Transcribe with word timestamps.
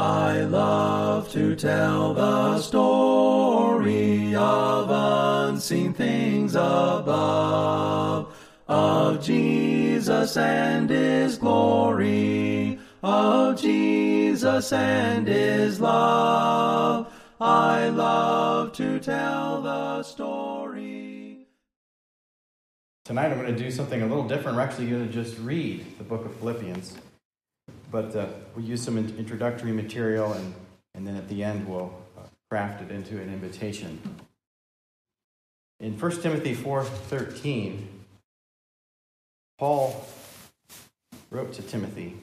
I 0.00 0.44
love 0.44 1.30
to 1.32 1.54
tell 1.54 2.14
the 2.14 2.58
story 2.62 4.34
of 4.34 4.88
unseen 4.88 5.92
things 5.92 6.54
above, 6.54 8.34
of 8.66 9.22
Jesus 9.22 10.38
and 10.38 10.88
His 10.88 11.36
glory, 11.36 12.78
of 13.02 13.60
Jesus 13.60 14.72
and 14.72 15.28
His 15.28 15.82
love. 15.82 17.12
I 17.38 17.90
love 17.90 18.72
to 18.76 19.00
tell 19.00 19.60
the 19.60 20.02
story. 20.02 21.46
Tonight 23.04 23.32
I'm 23.32 23.38
going 23.38 23.54
to 23.54 23.62
do 23.62 23.70
something 23.70 24.00
a 24.00 24.06
little 24.06 24.26
different. 24.26 24.56
We're 24.56 24.62
actually 24.62 24.88
going 24.88 25.06
to 25.06 25.12
just 25.12 25.38
read 25.40 25.84
the 25.98 26.04
book 26.04 26.24
of 26.24 26.34
Philippians. 26.36 26.96
But 27.90 28.14
uh, 28.14 28.26
we 28.54 28.62
use 28.62 28.82
some 28.82 28.96
introductory 28.98 29.72
material, 29.72 30.32
and, 30.32 30.54
and 30.94 31.06
then 31.06 31.16
at 31.16 31.28
the 31.28 31.42
end 31.42 31.68
we'll 31.68 31.92
uh, 32.16 32.22
craft 32.48 32.82
it 32.82 32.90
into 32.90 33.20
an 33.20 33.32
invitation. 33.32 34.00
In 35.80 35.98
1 35.98 36.22
Timothy 36.22 36.54
4.13, 36.54 37.86
Paul 39.58 40.06
wrote 41.30 41.52
to 41.54 41.62
Timothy 41.62 42.16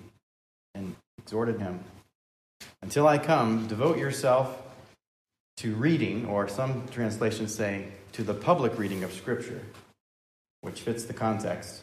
and 0.74 0.96
exhorted 1.18 1.60
him, 1.60 1.80
Until 2.82 3.08
I 3.08 3.18
come, 3.18 3.68
devote 3.68 3.98
yourself 3.98 4.62
to 5.58 5.74
reading, 5.76 6.28
or 6.28 6.48
some 6.48 6.88
translations 6.92 7.54
say, 7.54 7.88
to 8.14 8.24
the 8.24 8.34
public 8.34 8.78
reading 8.78 9.04
of 9.04 9.12
Scripture, 9.12 9.62
which 10.62 10.82
fits 10.82 11.06
the 11.06 11.14
context 11.14 11.82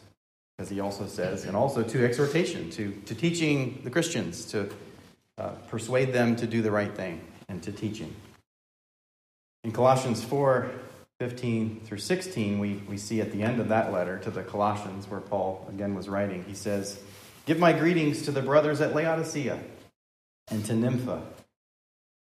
as 0.57 0.69
he 0.69 0.79
also 0.79 1.05
says, 1.05 1.45
and 1.45 1.55
also 1.55 1.83
to 1.83 2.05
exhortation, 2.05 2.69
to, 2.71 2.91
to 3.05 3.15
teaching 3.15 3.81
the 3.83 3.89
Christians, 3.89 4.45
to 4.45 4.69
uh, 5.37 5.49
persuade 5.67 6.13
them 6.13 6.35
to 6.37 6.47
do 6.47 6.61
the 6.61 6.71
right 6.71 6.93
thing, 6.95 7.21
and 7.49 7.61
to 7.63 7.71
teaching. 7.71 8.15
In 9.63 9.71
Colossians 9.71 10.23
4 10.23 10.71
15 11.19 11.79
through 11.85 11.97
16, 11.97 12.59
we, 12.59 12.73
we 12.89 12.97
see 12.97 13.21
at 13.21 13.31
the 13.31 13.41
end 13.41 13.61
of 13.61 13.69
that 13.69 13.93
letter 13.93 14.19
to 14.19 14.29
the 14.29 14.43
Colossians, 14.43 15.09
where 15.09 15.21
Paul 15.21 15.65
again 15.69 15.95
was 15.95 16.09
writing, 16.09 16.43
he 16.45 16.53
says, 16.53 16.99
Give 17.45 17.57
my 17.57 17.71
greetings 17.71 18.23
to 18.23 18.31
the 18.31 18.41
brothers 18.41 18.81
at 18.81 18.93
Laodicea 18.93 19.59
and 20.49 20.65
to 20.65 20.73
Nympha 20.73 21.21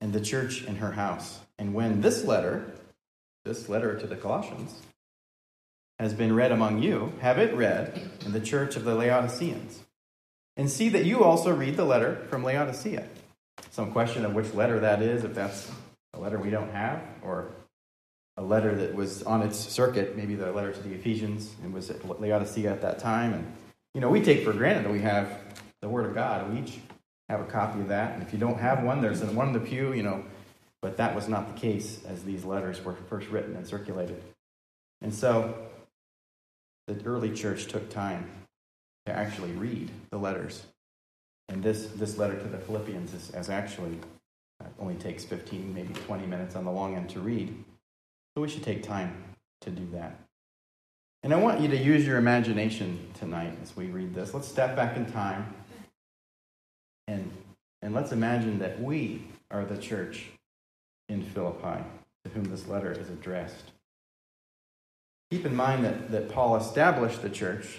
and 0.01 0.11
the 0.11 0.19
church 0.19 0.63
in 0.63 0.77
her 0.77 0.91
house. 0.91 1.39
And 1.57 1.73
when 1.73 2.01
this 2.01 2.25
letter, 2.25 2.69
this 3.45 3.69
letter 3.69 3.97
to 3.97 4.07
the 4.07 4.17
Colossians, 4.17 4.81
has 6.01 6.15
been 6.15 6.33
read 6.33 6.51
among 6.51 6.81
you, 6.81 7.13
have 7.21 7.37
it 7.37 7.55
read 7.55 8.09
in 8.25 8.31
the 8.31 8.39
church 8.39 8.75
of 8.75 8.83
the 8.83 8.95
Laodiceans. 8.95 9.81
And 10.57 10.69
see 10.69 10.89
that 10.89 11.05
you 11.05 11.23
also 11.23 11.53
read 11.53 11.77
the 11.77 11.85
letter 11.85 12.25
from 12.29 12.43
Laodicea. 12.43 13.07
Some 13.69 13.91
question 13.91 14.25
of 14.25 14.33
which 14.33 14.51
letter 14.55 14.79
that 14.79 15.03
is, 15.03 15.23
if 15.23 15.35
that's 15.35 15.71
a 16.15 16.19
letter 16.19 16.39
we 16.39 16.49
don't 16.49 16.71
have, 16.71 17.01
or 17.23 17.51
a 18.35 18.41
letter 18.41 18.75
that 18.75 18.95
was 18.95 19.21
on 19.23 19.43
its 19.43 19.59
circuit, 19.59 20.17
maybe 20.17 20.33
the 20.33 20.51
letter 20.51 20.73
to 20.73 20.81
the 20.81 20.93
Ephesians, 20.95 21.53
and 21.61 21.71
was 21.71 21.91
at 21.91 22.03
Laodicea 22.19 22.71
at 22.71 22.81
that 22.81 22.97
time. 22.97 23.33
And, 23.33 23.53
you 23.93 24.01
know, 24.01 24.09
we 24.09 24.21
take 24.21 24.43
for 24.43 24.53
granted 24.53 24.85
that 24.85 24.91
we 24.91 25.01
have 25.01 25.31
the 25.81 25.87
Word 25.87 26.07
of 26.07 26.15
God. 26.15 26.51
We 26.51 26.61
each 26.61 26.79
have 27.29 27.41
a 27.41 27.45
copy 27.45 27.79
of 27.79 27.89
that. 27.89 28.15
And 28.15 28.23
if 28.23 28.33
you 28.33 28.39
don't 28.39 28.59
have 28.59 28.83
one, 28.83 29.01
there's 29.01 29.21
one 29.21 29.49
in 29.49 29.53
the 29.53 29.59
pew, 29.59 29.93
you 29.93 30.01
know. 30.01 30.23
But 30.81 30.97
that 30.97 31.13
was 31.13 31.29
not 31.29 31.53
the 31.53 31.61
case 31.61 32.03
as 32.05 32.23
these 32.23 32.43
letters 32.43 32.83
were 32.83 32.95
first 33.07 33.29
written 33.29 33.55
and 33.55 33.67
circulated. 33.67 34.21
And 35.01 35.13
so 35.13 35.55
the 36.87 37.01
early 37.05 37.31
church 37.31 37.67
took 37.67 37.89
time 37.89 38.29
to 39.05 39.11
actually 39.11 39.51
read 39.51 39.91
the 40.09 40.17
letters. 40.17 40.65
And 41.49 41.63
this, 41.63 41.87
this 41.87 42.17
letter 42.17 42.37
to 42.37 42.47
the 42.47 42.57
Philippians 42.57 43.13
is, 43.13 43.29
is 43.31 43.49
actually 43.49 43.97
uh, 44.61 44.67
only 44.79 44.95
takes 44.95 45.25
15, 45.25 45.73
maybe 45.73 45.93
20 45.93 46.25
minutes 46.25 46.55
on 46.55 46.65
the 46.65 46.71
long 46.71 46.95
end 46.95 47.09
to 47.11 47.19
read. 47.19 47.53
So 48.35 48.41
we 48.41 48.49
should 48.49 48.63
take 48.63 48.83
time 48.83 49.23
to 49.61 49.69
do 49.69 49.87
that. 49.93 50.19
And 51.23 51.33
I 51.33 51.37
want 51.37 51.61
you 51.61 51.67
to 51.67 51.77
use 51.77 52.05
your 52.05 52.17
imagination 52.17 53.11
tonight 53.13 53.57
as 53.61 53.75
we 53.75 53.87
read 53.87 54.15
this. 54.15 54.33
Let's 54.33 54.47
step 54.47 54.75
back 54.75 54.97
in 54.97 55.05
time 55.11 55.53
and, 57.07 57.31
and 57.81 57.93
let's 57.93 58.11
imagine 58.11 58.59
that 58.59 58.81
we 58.81 59.27
are 59.51 59.65
the 59.65 59.77
church 59.77 60.29
in 61.09 61.21
Philippi 61.23 61.83
to 62.23 62.31
whom 62.31 62.45
this 62.45 62.67
letter 62.67 62.91
is 62.91 63.09
addressed. 63.09 63.71
Keep 65.31 65.45
in 65.45 65.55
mind 65.55 65.85
that, 65.85 66.11
that 66.11 66.29
Paul 66.29 66.57
established 66.57 67.21
the 67.21 67.29
church 67.29 67.77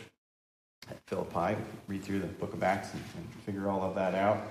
at 0.90 0.96
Philippi. 1.06 1.60
Read 1.86 2.02
through 2.02 2.20
the 2.20 2.26
book 2.26 2.54
of 2.54 2.62
Acts 2.62 2.92
and, 2.94 3.02
and 3.16 3.28
figure 3.44 3.68
all 3.68 3.82
of 3.82 3.94
that 3.94 4.14
out. 4.14 4.42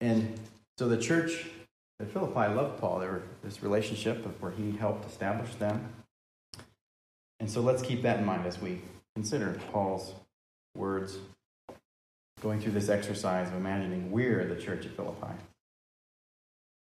And 0.00 0.38
so 0.78 0.88
the 0.88 0.96
church 0.96 1.46
at 2.00 2.08
Philippi 2.12 2.54
loved 2.54 2.80
Paul. 2.80 3.00
There 3.00 3.12
was 3.12 3.22
this 3.42 3.62
relationship 3.64 4.24
where 4.40 4.52
he 4.52 4.76
helped 4.76 5.10
establish 5.10 5.52
them. 5.56 5.88
And 7.40 7.50
so 7.50 7.60
let's 7.60 7.82
keep 7.82 8.02
that 8.02 8.20
in 8.20 8.24
mind 8.24 8.46
as 8.46 8.60
we 8.60 8.80
consider 9.16 9.58
Paul's 9.72 10.14
words 10.76 11.18
going 12.42 12.60
through 12.60 12.72
this 12.72 12.88
exercise 12.88 13.48
of 13.48 13.54
imagining 13.54 14.12
we're 14.12 14.44
the 14.46 14.60
church 14.60 14.86
at 14.86 14.92
Philippi. 14.92 15.34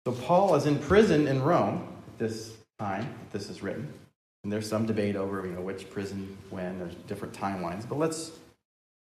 So 0.06 0.12
Paul 0.12 0.56
is 0.56 0.66
in 0.66 0.80
prison 0.80 1.28
in 1.28 1.42
Rome 1.42 1.86
at 2.08 2.18
this 2.18 2.56
time 2.80 3.02
that 3.04 3.38
this 3.38 3.48
is 3.48 3.62
written. 3.62 3.92
And 4.44 4.53
there's 4.53 4.69
some 4.69 4.87
debate 4.87 5.16
over, 5.16 5.47
you 5.47 5.53
know, 5.53 5.62
which 5.62 5.91
prison, 5.91 6.37
when, 6.50 6.78
there's 6.78 6.94
different 7.06 7.34
timelines. 7.34 7.88
But 7.88 7.99
let's, 7.99 8.31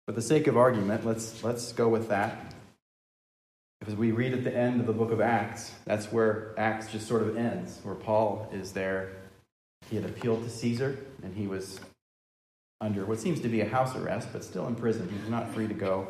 for 0.06 0.12
the 0.12 0.22
sake 0.22 0.46
of 0.46 0.56
argument, 0.56 1.06
let's, 1.06 1.44
let's 1.44 1.70
go 1.72 1.86
with 1.88 2.08
that. 2.08 2.54
Because 3.78 3.94
we 3.94 4.10
read 4.10 4.32
at 4.32 4.42
the 4.42 4.56
end 4.56 4.80
of 4.80 4.86
the 4.86 4.94
book 4.94 5.12
of 5.12 5.20
Acts, 5.20 5.70
that's 5.84 6.10
where 6.10 6.54
Acts 6.56 6.90
just 6.90 7.06
sort 7.06 7.20
of 7.20 7.36
ends, 7.36 7.78
where 7.82 7.94
Paul 7.94 8.48
is 8.52 8.72
there. 8.72 9.10
He 9.90 9.96
had 9.96 10.06
appealed 10.06 10.44
to 10.44 10.50
Caesar, 10.50 10.98
and 11.22 11.36
he 11.36 11.46
was 11.46 11.78
under 12.80 13.04
what 13.04 13.20
seems 13.20 13.40
to 13.40 13.48
be 13.48 13.60
a 13.60 13.68
house 13.68 13.94
arrest, 13.94 14.28
but 14.32 14.42
still 14.42 14.66
in 14.66 14.74
prison. 14.74 15.10
He 15.10 15.20
was 15.20 15.28
not 15.28 15.52
free 15.52 15.68
to 15.68 15.74
go. 15.74 16.08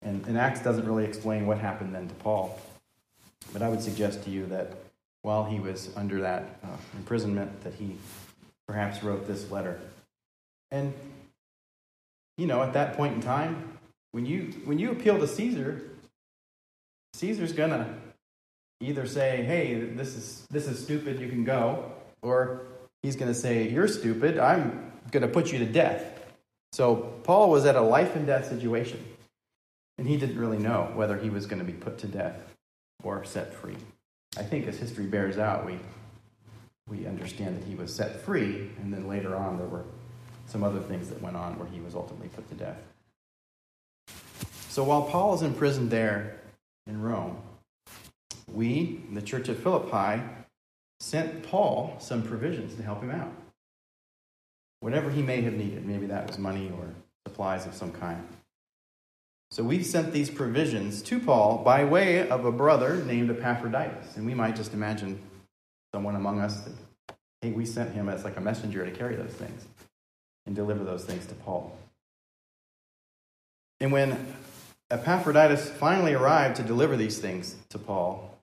And, 0.00 0.26
and 0.26 0.38
Acts 0.38 0.62
doesn't 0.62 0.86
really 0.86 1.04
explain 1.04 1.46
what 1.46 1.58
happened 1.58 1.94
then 1.94 2.08
to 2.08 2.14
Paul. 2.14 2.58
But 3.52 3.60
I 3.60 3.68
would 3.68 3.82
suggest 3.82 4.24
to 4.24 4.30
you 4.30 4.46
that 4.46 4.72
while 5.20 5.44
he 5.44 5.60
was 5.60 5.90
under 5.94 6.22
that 6.22 6.58
uh, 6.64 6.68
imprisonment, 6.96 7.62
that 7.64 7.74
he 7.74 7.96
perhaps 8.72 9.02
wrote 9.02 9.26
this 9.26 9.50
letter. 9.50 9.78
And, 10.70 10.94
you 12.38 12.46
know, 12.46 12.62
at 12.62 12.72
that 12.72 12.96
point 12.96 13.14
in 13.14 13.20
time, 13.20 13.78
when 14.12 14.24
you, 14.24 14.54
when 14.64 14.78
you 14.78 14.90
appeal 14.90 15.18
to 15.18 15.28
Caesar, 15.28 15.82
Caesar's 17.12 17.52
going 17.52 17.70
to 17.70 17.86
either 18.80 19.06
say, 19.06 19.44
hey, 19.44 19.74
this 19.74 20.16
is, 20.16 20.46
this 20.50 20.66
is 20.66 20.82
stupid, 20.82 21.20
you 21.20 21.28
can 21.28 21.44
go, 21.44 21.92
or 22.22 22.62
he's 23.02 23.14
going 23.14 23.30
to 23.30 23.38
say, 23.38 23.68
you're 23.68 23.86
stupid, 23.86 24.38
I'm 24.38 24.90
going 25.10 25.20
to 25.20 25.28
put 25.28 25.52
you 25.52 25.58
to 25.58 25.66
death. 25.66 26.22
So 26.72 26.96
Paul 27.24 27.50
was 27.50 27.66
at 27.66 27.76
a 27.76 27.82
life 27.82 28.16
and 28.16 28.26
death 28.26 28.48
situation, 28.48 29.04
and 29.98 30.08
he 30.08 30.16
didn't 30.16 30.38
really 30.38 30.58
know 30.58 30.90
whether 30.94 31.18
he 31.18 31.28
was 31.28 31.44
going 31.44 31.58
to 31.58 31.70
be 31.70 31.74
put 31.74 31.98
to 31.98 32.06
death 32.06 32.40
or 33.04 33.22
set 33.24 33.52
free. 33.52 33.76
I 34.38 34.42
think 34.42 34.66
as 34.66 34.78
history 34.78 35.04
bears 35.04 35.36
out, 35.36 35.66
we 35.66 35.78
we 36.88 37.06
understand 37.06 37.56
that 37.56 37.64
he 37.66 37.74
was 37.74 37.94
set 37.94 38.20
free, 38.20 38.70
and 38.80 38.92
then 38.92 39.08
later 39.08 39.36
on 39.36 39.56
there 39.56 39.66
were 39.66 39.84
some 40.46 40.62
other 40.62 40.80
things 40.80 41.08
that 41.08 41.22
went 41.22 41.36
on 41.36 41.58
where 41.58 41.68
he 41.68 41.80
was 41.80 41.94
ultimately 41.94 42.28
put 42.28 42.48
to 42.48 42.54
death. 42.54 42.78
So 44.68 44.84
while 44.84 45.02
Paul 45.02 45.34
is 45.34 45.42
imprisoned 45.42 45.90
there 45.90 46.40
in 46.86 47.00
Rome, 47.00 47.36
we, 48.52 49.02
the 49.12 49.22
church 49.22 49.48
of 49.48 49.58
Philippi, 49.58 50.22
sent 51.00 51.42
Paul 51.42 51.96
some 51.98 52.22
provisions 52.22 52.74
to 52.74 52.82
help 52.82 53.02
him 53.02 53.10
out. 53.10 53.32
Whatever 54.80 55.10
he 55.10 55.22
may 55.22 55.42
have 55.42 55.54
needed, 55.54 55.86
maybe 55.86 56.06
that 56.06 56.26
was 56.26 56.38
money 56.38 56.70
or 56.76 56.88
supplies 57.26 57.66
of 57.66 57.74
some 57.74 57.92
kind. 57.92 58.26
So 59.50 59.62
we 59.62 59.82
sent 59.82 60.12
these 60.12 60.30
provisions 60.30 61.02
to 61.02 61.20
Paul 61.20 61.58
by 61.58 61.84
way 61.84 62.26
of 62.28 62.44
a 62.44 62.52
brother 62.52 62.96
named 63.04 63.30
Epaphroditus. 63.30 64.16
And 64.16 64.26
we 64.26 64.34
might 64.34 64.56
just 64.56 64.72
imagine 64.72 65.20
someone 65.94 66.16
among 66.16 66.40
us 66.40 66.60
that, 66.60 66.72
hey, 67.40 67.50
we 67.50 67.64
sent 67.64 67.92
him 67.92 68.08
as 68.08 68.24
like 68.24 68.36
a 68.36 68.40
messenger 68.40 68.84
to 68.84 68.90
carry 68.90 69.14
those 69.14 69.32
things 69.32 69.66
and 70.46 70.56
deliver 70.56 70.84
those 70.84 71.04
things 71.04 71.26
to 71.26 71.34
Paul. 71.34 71.76
And 73.80 73.92
when 73.92 74.34
Epaphroditus 74.90 75.68
finally 75.70 76.14
arrived 76.14 76.56
to 76.56 76.62
deliver 76.62 76.96
these 76.96 77.18
things 77.18 77.56
to 77.70 77.78
Paul, 77.78 78.38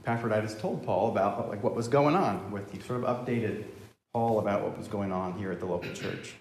Epaphroditus 0.00 0.54
told 0.54 0.84
Paul 0.84 1.10
about 1.10 1.48
like 1.48 1.62
what 1.62 1.74
was 1.74 1.88
going 1.88 2.14
on 2.14 2.50
with 2.50 2.72
he 2.72 2.80
sort 2.80 3.04
of 3.04 3.26
updated 3.26 3.64
Paul 4.14 4.38
about 4.38 4.62
what 4.62 4.78
was 4.78 4.88
going 4.88 5.12
on 5.12 5.34
here 5.34 5.52
at 5.52 5.60
the 5.60 5.66
local 5.66 5.92
church. 5.92 6.34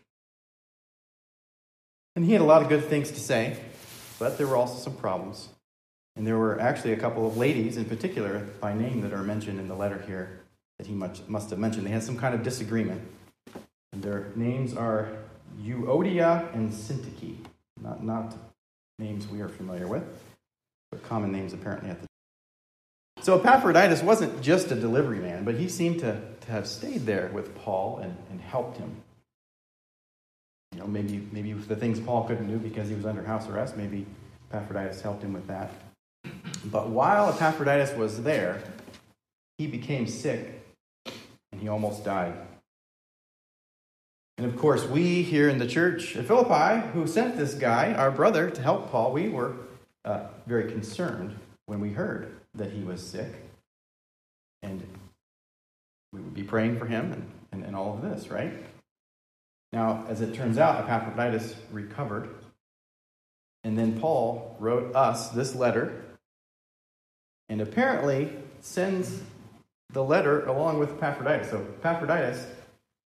And 2.16 2.25
he 2.25 2.31
had 2.31 2.42
a 2.42 2.46
lot 2.46 2.62
of 2.62 2.69
good 2.69 2.86
things 2.86 3.12
to 3.12 3.19
say, 3.19 3.57
but 4.18 4.38
there 4.38 4.48
were 4.48 4.57
also 4.57 4.78
some 4.78 4.96
problems. 4.96 5.50
And 6.16 6.28
there 6.28 6.38
were 6.38 6.60
actually 6.60 6.94
a 6.94 6.98
couple 6.98 7.26
of 7.28 7.38
ladies 7.38 7.78
in 7.78 7.86
particular 7.86 8.40
by 8.60 8.74
name 8.74 9.02
that 9.02 9.14
are 9.14 9.24
mentioned 9.24 9.60
in 9.60 9.68
the 9.68 9.76
letter 9.76 10.04
here 10.06 10.42
that 10.78 10.88
he 10.88 10.94
must 10.94 11.50
have 11.50 11.60
mentioned. 11.60 11.86
They 11.86 11.92
had 11.92 12.04
some 12.04 12.18
kind 12.18 12.34
of 12.34 12.44
disagreement. 12.44 13.02
And 13.94 14.04
their 14.04 14.32
names 14.36 14.76
are 14.76 15.10
Euodia 15.62 16.54
and 16.54 16.72
Syntyche. 16.72 17.38
Not, 17.82 18.04
not 18.04 18.36
names 18.98 19.28
we 19.28 19.42
are 19.42 19.50
familiar 19.50 19.88
with. 19.88 20.04
But 20.92 21.04
common 21.04 21.32
names 21.32 21.54
apparently 21.54 21.90
at 21.90 22.02
the 22.02 22.08
time. 22.08 23.24
so 23.24 23.40
Epaphroditus 23.40 24.02
wasn't 24.02 24.42
just 24.42 24.72
a 24.72 24.76
delivery 24.76 25.20
man, 25.20 25.44
but 25.44 25.56
he 25.56 25.70
seemed 25.70 26.00
to, 26.00 26.20
to 26.42 26.52
have 26.52 26.68
stayed 26.68 27.06
there 27.06 27.30
with 27.34 27.56
Paul 27.56 28.00
and, 28.00 28.18
and 28.32 28.42
helped 28.42 28.78
him. 28.78 28.96
You 30.74 30.80
know, 30.80 30.88
maybe 30.88 31.28
maybe 31.32 31.54
the 31.54 31.76
things 31.76 32.00
Paul 32.00 32.24
couldn't 32.26 32.48
do 32.48 32.58
because 32.58 32.90
he 32.90 32.96
was 32.96 33.06
under 33.06 33.24
house 33.24 33.48
arrest, 33.48 33.76
maybe 33.76 34.06
Epaphroditus 34.52 35.02
helped 35.02 35.24
him 35.24 35.34
with 35.34 35.48
that. 35.48 35.72
But 36.66 36.90
while 36.90 37.30
Epaphroditus 37.30 37.96
was 37.96 38.24
there, 38.24 38.62
he 39.58 39.68
became 39.68 40.08
sick 40.08 40.62
and 41.52 41.62
he 41.62 41.68
almost 41.68 42.04
died. 42.04 42.34
And 44.38 44.46
of 44.48 44.56
course, 44.56 44.86
we 44.86 45.22
here 45.22 45.50
in 45.50 45.58
the 45.58 45.68
church 45.68 46.16
at 46.16 46.26
Philippi, 46.26 46.88
who 46.94 47.06
sent 47.08 47.38
this 47.38 47.54
guy, 47.56 47.94
our 47.94 48.12
brother, 48.12 48.50
to 48.50 48.62
help 48.62 48.90
Paul, 48.90 49.12
we 49.12 49.28
were 49.28 49.56
uh, 50.06 50.28
very 50.48 50.72
concerned 50.72 51.36
when 51.66 51.82
we 51.82 51.92
heard 51.92 52.38
that 52.56 52.72
he 52.72 52.84
was 52.84 53.06
sick. 53.06 53.34
And 54.62 54.82
we 56.14 56.22
would 56.22 56.34
be 56.34 56.44
praying 56.44 56.80
for 56.80 56.86
him 56.86 57.12
and, 57.12 57.32
and, 57.52 57.66
and 57.66 57.76
all 57.76 57.94
of 57.94 58.02
this, 58.02 58.30
right? 58.30 58.54
Now, 59.72 60.06
as 60.08 60.22
it 60.22 60.34
turns 60.34 60.58
out, 60.58 60.84
Epaphroditus 60.84 61.56
recovered. 61.72 62.30
And 63.64 63.78
then 63.78 64.00
Paul 64.00 64.56
wrote 64.60 64.96
us 64.96 65.30
this 65.30 65.54
letter 65.54 66.02
and 67.50 67.62
apparently 67.62 68.34
sends 68.62 69.22
the 69.92 70.04
letter 70.04 70.46
along 70.46 70.80
with 70.80 70.92
Epaphroditus. 70.92 71.50
So 71.50 71.66
Epaphroditus 71.80 72.46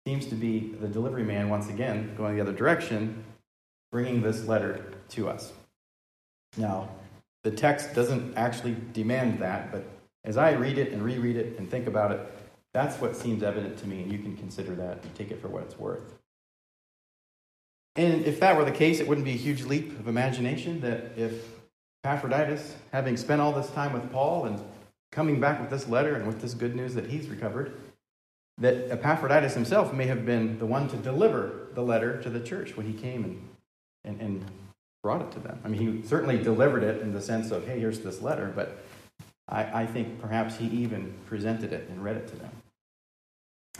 seems 0.05 0.27
to 0.27 0.35
be 0.35 0.75
the 0.79 0.87
delivery 0.87 1.23
man 1.23 1.49
once 1.49 1.69
again, 1.69 2.13
going 2.15 2.35
the 2.35 2.41
other 2.41 2.53
direction, 2.53 3.23
bringing 3.91 4.21
this 4.21 4.45
letter 4.45 4.85
to 5.09 5.29
us. 5.29 5.53
Now, 6.57 6.89
the 7.43 7.51
text 7.51 7.93
doesn't 7.93 8.35
actually 8.37 8.75
demand 8.93 9.39
that, 9.39 9.71
but 9.71 9.85
as 10.23 10.37
I 10.37 10.51
read 10.51 10.77
it 10.77 10.91
and 10.91 11.01
reread 11.01 11.37
it 11.37 11.57
and 11.57 11.69
think 11.69 11.87
about 11.87 12.11
it, 12.11 12.19
that's 12.73 12.99
what 12.99 13.15
seems 13.15 13.41
evident 13.41 13.77
to 13.79 13.87
me, 13.87 14.01
and 14.01 14.11
you 14.11 14.19
can 14.19 14.35
consider 14.35 14.75
that 14.75 15.03
and 15.03 15.15
take 15.15 15.31
it 15.31 15.41
for 15.41 15.47
what 15.47 15.63
it's 15.63 15.79
worth. 15.79 16.13
And 17.95 18.25
if 18.25 18.41
that 18.41 18.57
were 18.57 18.65
the 18.65 18.71
case, 18.71 18.99
it 18.99 19.07
wouldn't 19.07 19.25
be 19.25 19.31
a 19.31 19.37
huge 19.37 19.63
leap 19.63 19.97
of 19.97 20.07
imagination 20.07 20.81
that 20.81 21.11
if 21.15 21.54
Epaphroditus, 22.05 22.75
having 22.91 23.17
spent 23.17 23.41
all 23.41 23.51
this 23.51 23.71
time 23.71 23.91
with 23.91 24.11
Paul 24.11 24.45
and 24.45 24.63
coming 25.11 25.39
back 25.39 25.59
with 25.59 25.71
this 25.71 25.87
letter 25.87 26.13
and 26.13 26.27
with 26.27 26.39
this 26.39 26.53
good 26.53 26.75
news 26.75 26.93
that 26.93 27.07
he's 27.07 27.27
recovered, 27.27 27.73
that 28.59 28.91
Epaphroditus 28.91 29.55
himself 29.55 29.91
may 29.91 30.05
have 30.05 30.23
been 30.23 30.59
the 30.59 30.67
one 30.67 30.87
to 30.89 30.97
deliver 30.97 31.69
the 31.73 31.81
letter 31.81 32.21
to 32.21 32.29
the 32.29 32.39
church 32.39 32.77
when 32.77 32.85
he 32.85 32.93
came 32.93 33.23
and, 33.23 33.41
and, 34.03 34.21
and 34.21 34.45
brought 35.01 35.23
it 35.23 35.31
to 35.31 35.39
them. 35.39 35.59
I 35.65 35.67
mean, 35.67 36.01
he 36.01 36.07
certainly 36.07 36.37
delivered 36.37 36.83
it 36.83 37.01
in 37.01 37.11
the 37.11 37.21
sense 37.21 37.49
of, 37.49 37.65
hey, 37.65 37.79
here's 37.79 38.01
this 38.01 38.21
letter, 38.21 38.53
but 38.55 38.85
I, 39.49 39.81
I 39.81 39.85
think 39.87 40.21
perhaps 40.21 40.57
he 40.57 40.67
even 40.67 41.11
presented 41.25 41.73
it 41.73 41.89
and 41.89 42.03
read 42.03 42.17
it 42.17 42.27
to 42.27 42.35
them. 42.35 42.51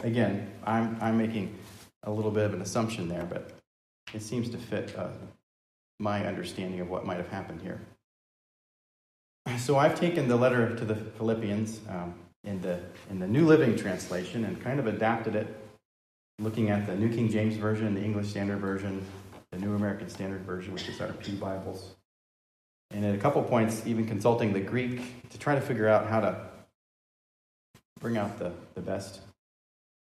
Again, 0.03 0.51
I'm, 0.63 0.97
I'm 0.99 1.19
making 1.19 1.53
a 2.01 2.09
little 2.09 2.31
bit 2.31 2.45
of 2.45 2.55
an 2.55 2.61
assumption 2.63 3.07
there, 3.07 3.27
but 3.29 3.51
it 4.15 4.23
seems 4.23 4.49
to 4.49 4.57
fit 4.57 4.95
uh, 4.97 5.09
my 5.99 6.25
understanding 6.25 6.79
of 6.79 6.89
what 6.89 7.05
might 7.05 7.17
have 7.17 7.29
happened 7.29 7.61
here. 7.61 7.79
So 9.65 9.77
I've 9.77 9.99
taken 9.99 10.27
the 10.27 10.35
letter 10.35 10.75
to 10.75 10.85
the 10.85 10.95
Philippians 10.95 11.79
um, 11.89 12.13
in, 12.43 12.61
the, 12.61 12.79
in 13.09 13.19
the 13.19 13.27
New 13.27 13.45
Living 13.45 13.75
Translation 13.75 14.45
and 14.45 14.61
kind 14.61 14.79
of 14.79 14.85
adapted 14.85 15.35
it, 15.35 15.47
looking 16.39 16.69
at 16.69 16.85
the 16.85 16.95
New 16.95 17.09
King 17.09 17.31
James 17.31 17.55
Version, 17.55 17.95
the 17.95 18.03
English 18.03 18.29
Standard 18.29 18.59
Version, 18.59 19.03
the 19.51 19.57
New 19.57 19.73
American 19.73 20.09
Standard 20.09 20.41
Version, 20.41 20.73
which 20.73 20.87
is 20.87 20.99
our 21.01 21.11
Pew 21.13 21.35
Bibles. 21.37 21.95
And 22.91 23.03
at 23.05 23.15
a 23.15 23.17
couple 23.17 23.41
points, 23.43 23.81
even 23.87 24.05
consulting 24.05 24.53
the 24.53 24.59
Greek 24.59 25.29
to 25.29 25.39
try 25.39 25.55
to 25.55 25.61
figure 25.61 25.87
out 25.87 26.07
how 26.07 26.19
to 26.19 26.41
bring 27.99 28.17
out 28.17 28.37
the, 28.37 28.51
the 28.75 28.81
best 28.81 29.21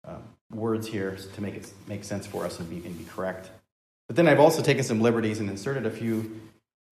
uh, 0.05 0.17
words 0.51 0.87
here 0.87 1.17
to 1.35 1.41
make 1.41 1.55
it 1.55 1.71
make 1.87 2.03
sense 2.03 2.27
for 2.27 2.43
us 2.45 2.59
and 2.59 2.69
be, 2.69 2.85
and 2.85 2.97
be 2.97 3.05
correct. 3.05 3.49
But 4.07 4.17
then 4.17 4.27
I've 4.27 4.39
also 4.39 4.61
taken 4.61 4.83
some 4.83 4.99
liberties 4.99 5.39
and 5.39 5.49
inserted 5.49 5.85
a 5.85 5.91
few 5.91 6.41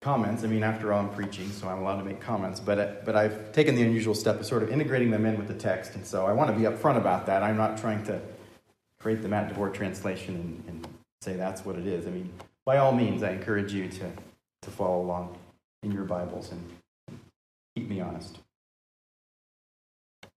comments. 0.02 0.42
I 0.42 0.48
mean, 0.48 0.64
after 0.64 0.92
all, 0.92 1.00
I'm 1.00 1.14
preaching, 1.14 1.50
so 1.50 1.68
I'm 1.68 1.78
allowed 1.78 1.98
to 1.98 2.04
make 2.04 2.20
comments. 2.20 2.60
But, 2.60 2.78
uh, 2.78 2.92
but 3.04 3.16
I've 3.16 3.52
taken 3.52 3.74
the 3.76 3.82
unusual 3.82 4.14
step 4.14 4.38
of 4.40 4.44
sort 4.44 4.62
of 4.62 4.70
integrating 4.70 5.10
them 5.10 5.24
in 5.24 5.38
with 5.38 5.48
the 5.48 5.54
text. 5.54 5.94
And 5.94 6.04
so 6.04 6.26
I 6.26 6.32
want 6.32 6.50
to 6.50 6.56
be 6.56 6.64
upfront 6.64 6.98
about 6.98 7.24
that. 7.26 7.42
I'm 7.42 7.56
not 7.56 7.78
trying 7.78 8.04
to 8.04 8.20
create 8.98 9.22
the 9.22 9.28
Matt 9.28 9.48
DeVore 9.48 9.70
translation 9.70 10.34
and, 10.34 10.64
and 10.68 10.88
say 11.22 11.34
that's 11.34 11.64
what 11.64 11.76
it 11.76 11.86
is. 11.86 12.06
I 12.06 12.10
mean, 12.10 12.30
by 12.66 12.78
all 12.78 12.92
means, 12.92 13.22
I 13.22 13.30
encourage 13.30 13.72
you 13.72 13.88
to, 13.88 14.12
to 14.62 14.70
follow 14.70 15.00
along 15.00 15.38
in 15.84 15.92
your 15.92 16.04
Bibles 16.04 16.50
and, 16.50 16.62
and 17.08 17.18
keep 17.76 17.88
me 17.88 18.00
honest. 18.00 18.38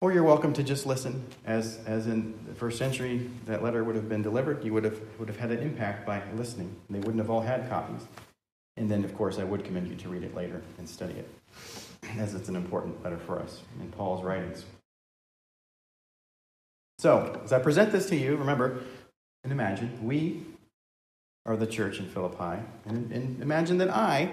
Or 0.01 0.11
you're 0.11 0.23
welcome 0.23 0.51
to 0.53 0.63
just 0.63 0.85
listen, 0.85 1.25
as, 1.45 1.79
as 1.85 2.07
in 2.07 2.37
the 2.45 2.53
first 2.53 2.77
century, 2.77 3.29
that 3.45 3.63
letter 3.63 3.85
would 3.85 3.95
have 3.95 4.09
been 4.09 4.21
delivered. 4.21 4.61
You 4.65 4.73
would 4.73 4.83
have, 4.83 4.99
would 5.17 5.29
have 5.29 5.37
had 5.37 5.51
an 5.51 5.59
impact 5.59 6.05
by 6.05 6.21
listening. 6.35 6.75
They 6.89 6.99
wouldn't 6.99 7.19
have 7.19 7.29
all 7.29 7.39
had 7.39 7.69
copies. 7.69 8.05
And 8.75 8.89
then, 8.89 9.03
of 9.03 9.15
course, 9.15 9.37
I 9.37 9.43
would 9.43 9.63
commend 9.63 9.87
you 9.87 9.95
to 9.95 10.09
read 10.09 10.23
it 10.23 10.35
later 10.35 10.61
and 10.77 10.89
study 10.89 11.13
it, 11.13 11.29
as 12.17 12.33
it's 12.33 12.49
an 12.49 12.55
important 12.55 13.03
letter 13.03 13.17
for 13.17 13.39
us 13.39 13.61
in 13.79 13.91
Paul's 13.91 14.23
writings. 14.23 14.65
So, 16.97 17.39
as 17.43 17.53
I 17.53 17.59
present 17.59 17.91
this 17.91 18.07
to 18.09 18.15
you, 18.15 18.35
remember 18.35 18.81
and 19.43 19.51
imagine 19.51 20.03
we 20.03 20.43
are 21.45 21.57
the 21.57 21.67
church 21.67 21.99
in 21.99 22.07
Philippi. 22.07 22.63
And, 22.85 23.11
and 23.11 23.41
imagine 23.41 23.77
that 23.79 23.89
I 23.89 24.29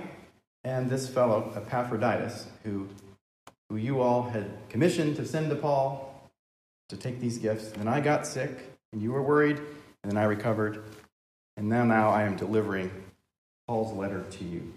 and 0.63 0.89
this 0.89 1.09
fellow, 1.09 1.53
Epaphroditus, 1.57 2.47
who, 2.65 2.89
who 3.69 3.77
you 3.77 4.01
all 4.01 4.23
had 4.23 4.47
commissioned 4.69 5.17
to 5.17 5.27
send 5.27 5.51
to 5.51 5.57
Paul 5.57 6.31
to 6.91 6.97
take 6.97 7.21
these 7.21 7.39
gifts, 7.39 7.73
and 7.73 7.89
I 7.89 8.01
got 8.01 8.27
sick, 8.27 8.51
and 8.93 9.01
you 9.01 9.13
were 9.13 9.23
worried, 9.23 9.57
and 9.57 10.11
then 10.11 10.17
I 10.17 10.25
recovered, 10.25 10.85
and 11.57 11.69
now, 11.69 11.85
now 11.85 12.11
I 12.11 12.25
am 12.25 12.37
delivering 12.37 12.91
Paul's 13.71 13.93
letter 13.93 14.25
to 14.29 14.45
you. 14.45 14.73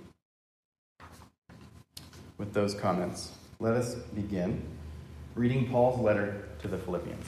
With 2.38 2.54
those 2.54 2.75
comments, 2.75 3.31
let 3.60 3.74
us 3.74 3.95
begin 3.95 4.62
reading 5.34 5.68
Paul's 5.68 6.00
letter 6.00 6.48
to 6.62 6.68
the 6.68 6.78
Philippians. 6.78 7.25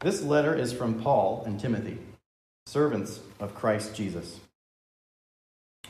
This 0.00 0.20
letter 0.20 0.54
is 0.54 0.74
from 0.74 1.00
Paul 1.00 1.42
and 1.46 1.58
Timothy, 1.58 1.96
servants 2.66 3.20
of 3.40 3.54
Christ 3.54 3.94
Jesus. 3.94 4.40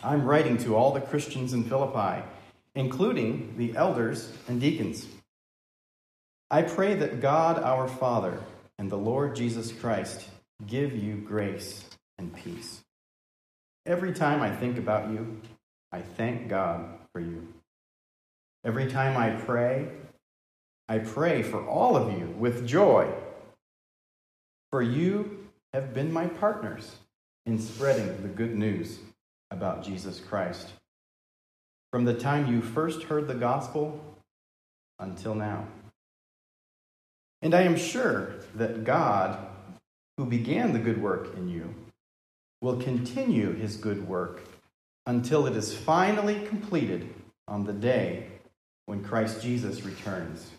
I'm 0.04 0.24
writing 0.24 0.56
to 0.58 0.76
all 0.76 0.92
the 0.92 1.00
Christians 1.00 1.54
in 1.54 1.64
Philippi, 1.64 2.22
including 2.76 3.56
the 3.58 3.76
elders 3.76 4.30
and 4.46 4.60
deacons. 4.60 5.08
I 6.52 6.62
pray 6.62 6.94
that 6.94 7.20
God 7.20 7.60
our 7.60 7.88
Father 7.88 8.44
and 8.78 8.88
the 8.92 8.96
Lord 8.96 9.34
Jesus 9.34 9.72
Christ 9.72 10.28
give 10.68 10.94
you 10.94 11.16
grace 11.16 11.82
and 12.18 12.34
peace. 12.34 12.82
Every 13.86 14.12
time 14.12 14.42
I 14.42 14.54
think 14.54 14.78
about 14.78 15.10
you, 15.10 15.40
I 15.92 16.00
thank 16.00 16.48
God 16.48 16.88
for 17.12 17.20
you. 17.20 17.46
Every 18.64 18.90
time 18.90 19.16
I 19.16 19.30
pray, 19.40 19.88
I 20.88 20.98
pray 20.98 21.42
for 21.42 21.64
all 21.64 21.96
of 21.96 22.18
you 22.18 22.26
with 22.38 22.66
joy 22.66 23.12
for 24.70 24.82
you 24.82 25.48
have 25.72 25.94
been 25.94 26.12
my 26.12 26.26
partners 26.26 26.96
in 27.46 27.58
spreading 27.58 28.22
the 28.22 28.28
good 28.28 28.54
news 28.54 28.98
about 29.50 29.84
Jesus 29.84 30.20
Christ. 30.20 30.68
From 31.92 32.04
the 32.04 32.14
time 32.14 32.52
you 32.52 32.60
first 32.60 33.04
heard 33.04 33.28
the 33.28 33.34
gospel 33.34 34.00
until 34.98 35.34
now. 35.34 35.66
And 37.42 37.54
I 37.54 37.62
am 37.62 37.76
sure 37.76 38.34
that 38.56 38.84
God, 38.84 39.38
who 40.18 40.26
began 40.26 40.72
the 40.72 40.78
good 40.78 41.00
work 41.00 41.34
in 41.36 41.48
you, 41.48 41.74
will 42.60 42.76
continue 42.76 43.54
his 43.54 43.76
good 43.76 44.08
work 44.08 44.42
until 45.06 45.46
it 45.46 45.56
is 45.56 45.76
finally 45.76 46.46
completed 46.46 47.12
on 47.46 47.64
the 47.64 47.72
day 47.72 48.26
when 48.86 49.04
Christ 49.04 49.42
Jesus 49.42 49.84
returns. 49.84 50.50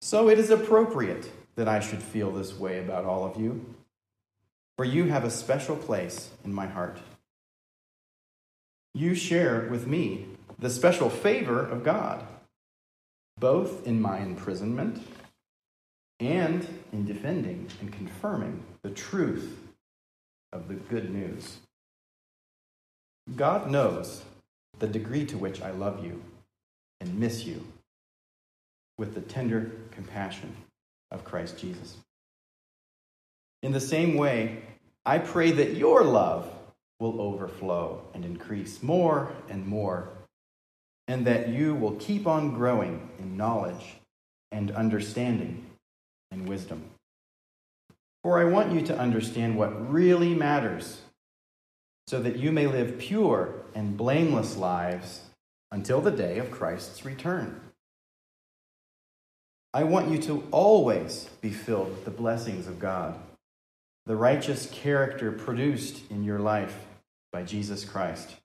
So 0.00 0.28
it 0.28 0.38
is 0.38 0.50
appropriate 0.50 1.30
that 1.54 1.68
I 1.68 1.80
should 1.80 2.02
feel 2.02 2.30
this 2.30 2.58
way 2.58 2.78
about 2.78 3.04
all 3.04 3.24
of 3.24 3.40
you, 3.40 3.74
for 4.76 4.84
you 4.84 5.04
have 5.04 5.24
a 5.24 5.30
special 5.30 5.76
place 5.76 6.30
in 6.44 6.52
my 6.52 6.66
heart. 6.66 6.98
You 8.94 9.14
share 9.14 9.68
with 9.70 9.86
me 9.86 10.26
the 10.58 10.70
special 10.70 11.10
favor 11.10 11.60
of 11.60 11.84
God, 11.84 12.26
both 13.38 13.86
in 13.86 14.00
my 14.00 14.20
imprisonment 14.20 15.06
and 16.20 16.66
in 16.92 17.04
defending 17.04 17.68
and 17.80 17.92
confirming 17.92 18.62
the 18.82 18.90
truth 18.90 19.58
of 20.52 20.68
the 20.68 20.74
good 20.74 21.10
news. 21.10 21.58
God 23.36 23.70
knows 23.70 24.24
the 24.78 24.86
degree 24.86 25.24
to 25.26 25.38
which 25.38 25.62
I 25.62 25.70
love 25.70 26.04
you 26.04 26.22
and 27.00 27.18
miss 27.18 27.44
you 27.44 27.64
with 28.98 29.14
the 29.14 29.20
tender 29.20 29.72
compassion 29.90 30.54
of 31.10 31.24
Christ 31.24 31.58
Jesus. 31.58 31.96
In 33.62 33.72
the 33.72 33.80
same 33.80 34.16
way, 34.16 34.62
I 35.04 35.18
pray 35.18 35.52
that 35.52 35.74
your 35.76 36.04
love 36.04 36.48
will 37.00 37.20
overflow 37.20 38.02
and 38.14 38.24
increase 38.24 38.82
more 38.82 39.32
and 39.48 39.66
more, 39.66 40.08
and 41.08 41.26
that 41.26 41.48
you 41.48 41.74
will 41.74 41.94
keep 41.96 42.26
on 42.26 42.54
growing 42.54 43.08
in 43.18 43.36
knowledge 43.36 43.96
and 44.52 44.70
understanding 44.70 45.66
and 46.30 46.48
wisdom. 46.48 46.84
For 48.22 48.38
I 48.38 48.44
want 48.44 48.72
you 48.72 48.82
to 48.82 48.98
understand 48.98 49.56
what 49.56 49.90
really 49.90 50.34
matters, 50.34 51.02
so 52.06 52.20
that 52.22 52.36
you 52.36 52.52
may 52.52 52.66
live 52.66 52.98
pure 52.98 53.54
and 53.74 53.96
blameless 53.96 54.56
lives 54.56 55.22
until 55.70 56.00
the 56.00 56.10
day 56.10 56.38
of 56.38 56.50
Christ's 56.50 57.04
return. 57.04 57.60
I 59.74 59.84
want 59.84 60.10
you 60.10 60.18
to 60.18 60.46
always 60.50 61.30
be 61.40 61.50
filled 61.50 61.88
with 61.90 62.04
the 62.04 62.10
blessings 62.10 62.66
of 62.66 62.78
God, 62.78 63.18
the 64.04 64.16
righteous 64.16 64.68
character 64.70 65.32
produced 65.32 66.10
in 66.10 66.24
your 66.24 66.38
life 66.38 66.76
by 67.32 67.42
Jesus 67.42 67.84
Christ. 67.84 68.36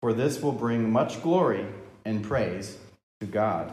For 0.00 0.12
this 0.12 0.42
will 0.42 0.52
bring 0.52 0.90
much 0.90 1.22
glory 1.22 1.66
and 2.04 2.24
praise 2.24 2.76
to 3.20 3.26
God. 3.26 3.72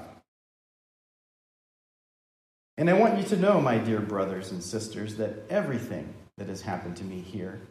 And 2.78 2.90
I 2.90 2.94
want 2.94 3.18
you 3.18 3.24
to 3.26 3.38
know, 3.38 3.62
my 3.62 3.78
dear 3.78 4.02
brothers 4.02 4.52
and 4.52 4.62
sisters, 4.62 5.16
that 5.16 5.46
everything 5.50 6.14
that 6.38 6.50
has 6.50 6.62
happened 6.62 6.98
to 6.98 7.04
me 7.04 7.20
here 7.20 7.62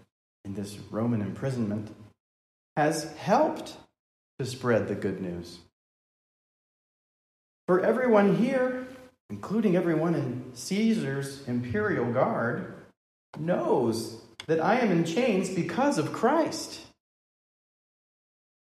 in 0.45 0.55
this 0.55 0.79
Roman 0.91 1.21
imprisonment 1.21 1.95
has 2.77 3.13
helped 3.15 3.77
to 4.39 4.47
spread 4.47 4.89
the 4.89 4.95
good 4.95 5.21
news. 5.21 5.59
For 7.67 7.81
everyone 7.81 8.37
here, 8.37 8.87
including 9.31 9.77
everyone 9.77 10.15
in 10.15 10.51
Caesar's 10.55 11.47
imperial 11.47 12.13
guard, 12.13 12.75
knows 13.39 14.23
that 14.47 14.61
I 14.61 14.79
am 14.81 14.91
in 14.91 15.05
chains 15.05 15.51
because 15.51 15.99
of 15.99 16.13
Christ. 16.13 16.81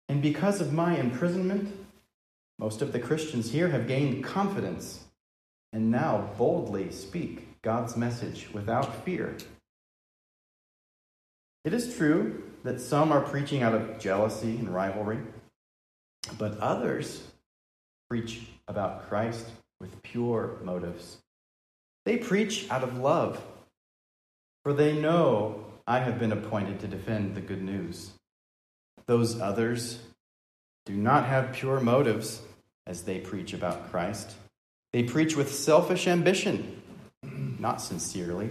And 0.09 0.21
because 0.21 0.59
of 0.59 0.73
my 0.73 0.97
imprisonment, 0.97 1.73
most 2.59 2.81
of 2.81 2.91
the 2.91 2.99
Christians 2.99 3.51
here 3.51 3.69
have 3.69 3.87
gained 3.87 4.23
confidence 4.23 5.05
and 5.73 5.91
now 5.91 6.29
boldly 6.37 6.91
speak 6.91 7.61
God's 7.61 7.95
message 7.95 8.49
without 8.53 9.03
fear. 9.05 9.37
It 11.63 11.73
is 11.73 11.95
true 11.95 12.43
that 12.63 12.81
some 12.81 13.11
are 13.11 13.21
preaching 13.21 13.61
out 13.61 13.73
of 13.73 13.99
jealousy 13.99 14.57
and 14.57 14.73
rivalry, 14.73 15.19
but 16.37 16.57
others 16.57 17.23
preach 18.09 18.47
about 18.67 19.07
Christ 19.07 19.47
with 19.79 20.01
pure 20.03 20.57
motives. 20.63 21.17
They 22.05 22.17
preach 22.17 22.69
out 22.69 22.83
of 22.83 22.97
love, 22.97 23.41
for 24.63 24.73
they 24.73 24.93
know 24.93 25.65
I 25.87 25.99
have 25.99 26.19
been 26.19 26.31
appointed 26.31 26.79
to 26.79 26.87
defend 26.87 27.35
the 27.35 27.41
good 27.41 27.61
news. 27.61 28.11
Those 29.05 29.39
others 29.39 29.99
do 30.85 30.93
not 30.93 31.25
have 31.25 31.53
pure 31.53 31.79
motives 31.79 32.41
as 32.87 33.03
they 33.03 33.19
preach 33.19 33.53
about 33.53 33.91
Christ. 33.91 34.35
They 34.93 35.03
preach 35.03 35.35
with 35.35 35.53
selfish 35.53 36.07
ambition, 36.07 36.81
not 37.59 37.81
sincerely, 37.81 38.49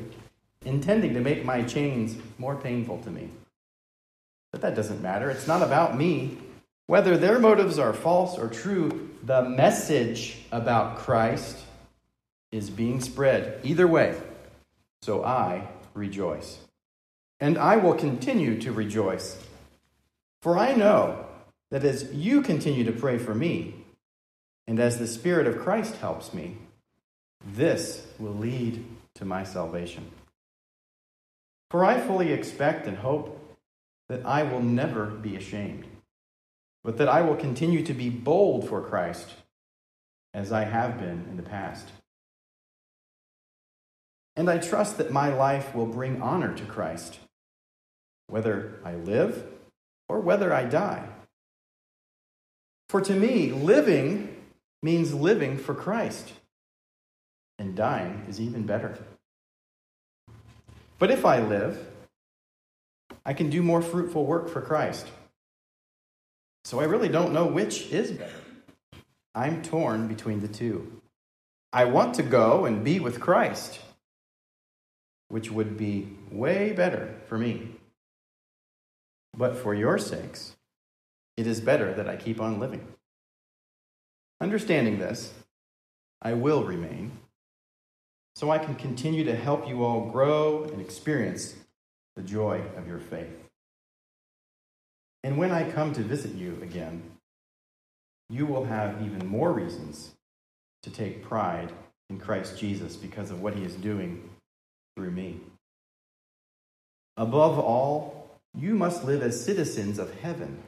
intending 0.64 1.14
to 1.14 1.20
make 1.20 1.44
my 1.44 1.62
chains 1.62 2.16
more 2.38 2.56
painful 2.56 3.02
to 3.02 3.10
me. 3.10 3.28
But 4.52 4.62
that 4.62 4.74
doesn't 4.74 5.02
matter. 5.02 5.30
It's 5.30 5.46
not 5.46 5.62
about 5.62 5.96
me. 5.96 6.38
Whether 6.86 7.16
their 7.16 7.38
motives 7.38 7.78
are 7.78 7.92
false 7.92 8.36
or 8.36 8.48
true, 8.48 9.10
the 9.22 9.42
message 9.42 10.38
about 10.50 10.98
Christ 10.98 11.58
is 12.50 12.68
being 12.68 13.00
spread 13.00 13.60
either 13.62 13.86
way. 13.86 14.18
So 15.02 15.24
I 15.24 15.68
rejoice. 15.94 16.58
And 17.38 17.56
I 17.56 17.76
will 17.76 17.94
continue 17.94 18.60
to 18.60 18.72
rejoice. 18.72 19.42
For 20.42 20.58
I 20.58 20.74
know 20.74 21.26
that 21.70 21.84
as 21.84 22.12
you 22.12 22.42
continue 22.42 22.84
to 22.84 22.92
pray 22.92 23.18
for 23.18 23.34
me, 23.34 23.79
and 24.70 24.78
as 24.78 25.00
the 25.00 25.06
Spirit 25.08 25.48
of 25.48 25.58
Christ 25.58 25.96
helps 25.96 26.32
me, 26.32 26.56
this 27.44 28.06
will 28.20 28.34
lead 28.34 28.86
to 29.16 29.24
my 29.24 29.42
salvation. 29.42 30.12
For 31.72 31.84
I 31.84 31.98
fully 31.98 32.32
expect 32.32 32.86
and 32.86 32.98
hope 32.98 33.58
that 34.08 34.24
I 34.24 34.44
will 34.44 34.62
never 34.62 35.06
be 35.06 35.34
ashamed, 35.34 35.86
but 36.84 36.98
that 36.98 37.08
I 37.08 37.22
will 37.22 37.34
continue 37.34 37.84
to 37.84 37.92
be 37.92 38.10
bold 38.10 38.68
for 38.68 38.80
Christ 38.80 39.30
as 40.32 40.52
I 40.52 40.62
have 40.62 41.00
been 41.00 41.26
in 41.28 41.36
the 41.36 41.42
past. 41.42 41.88
And 44.36 44.48
I 44.48 44.58
trust 44.58 44.98
that 44.98 45.10
my 45.10 45.34
life 45.34 45.74
will 45.74 45.86
bring 45.86 46.22
honor 46.22 46.54
to 46.54 46.64
Christ, 46.64 47.18
whether 48.28 48.78
I 48.84 48.94
live 48.94 49.48
or 50.08 50.20
whether 50.20 50.54
I 50.54 50.62
die. 50.62 51.08
For 52.88 53.00
to 53.00 53.14
me, 53.14 53.50
living 53.50 54.29
means 54.82 55.12
living 55.14 55.58
for 55.58 55.74
Christ, 55.74 56.32
and 57.58 57.76
dying 57.76 58.24
is 58.28 58.40
even 58.40 58.64
better. 58.64 58.98
But 60.98 61.10
if 61.10 61.24
I 61.24 61.40
live, 61.40 61.86
I 63.24 63.32
can 63.34 63.50
do 63.50 63.62
more 63.62 63.82
fruitful 63.82 64.24
work 64.24 64.48
for 64.48 64.60
Christ. 64.60 65.06
So 66.64 66.80
I 66.80 66.84
really 66.84 67.08
don't 67.08 67.32
know 67.32 67.46
which 67.46 67.86
is 67.90 68.12
better. 68.12 68.32
I'm 69.34 69.62
torn 69.62 70.08
between 70.08 70.40
the 70.40 70.48
two. 70.48 71.00
I 71.72 71.84
want 71.84 72.14
to 72.14 72.22
go 72.22 72.64
and 72.64 72.84
be 72.84 72.98
with 72.98 73.20
Christ, 73.20 73.80
which 75.28 75.50
would 75.50 75.76
be 75.76 76.08
way 76.30 76.72
better 76.72 77.14
for 77.26 77.38
me. 77.38 77.76
But 79.36 79.56
for 79.56 79.74
your 79.74 79.96
sakes, 79.96 80.56
it 81.36 81.46
is 81.46 81.60
better 81.60 81.94
that 81.94 82.08
I 82.08 82.16
keep 82.16 82.40
on 82.40 82.58
living. 82.58 82.86
Understanding 84.40 84.98
this, 84.98 85.34
I 86.22 86.32
will 86.32 86.64
remain, 86.64 87.12
so 88.34 88.50
I 88.50 88.58
can 88.58 88.74
continue 88.74 89.24
to 89.24 89.36
help 89.36 89.68
you 89.68 89.84
all 89.84 90.08
grow 90.10 90.64
and 90.64 90.80
experience 90.80 91.56
the 92.16 92.22
joy 92.22 92.62
of 92.76 92.86
your 92.86 92.98
faith. 92.98 93.36
And 95.22 95.36
when 95.36 95.50
I 95.50 95.70
come 95.70 95.92
to 95.92 96.02
visit 96.02 96.34
you 96.34 96.58
again, 96.62 97.02
you 98.30 98.46
will 98.46 98.64
have 98.64 99.02
even 99.02 99.26
more 99.26 99.52
reasons 99.52 100.12
to 100.84 100.90
take 100.90 101.22
pride 101.22 101.72
in 102.08 102.18
Christ 102.18 102.58
Jesus 102.58 102.96
because 102.96 103.30
of 103.30 103.42
what 103.42 103.54
he 103.54 103.64
is 103.64 103.74
doing 103.74 104.30
through 104.96 105.10
me. 105.10 105.40
Above 107.16 107.58
all, 107.58 108.30
you 108.54 108.74
must 108.74 109.04
live 109.04 109.22
as 109.22 109.44
citizens 109.44 109.98
of 109.98 110.14
heaven, 110.20 110.62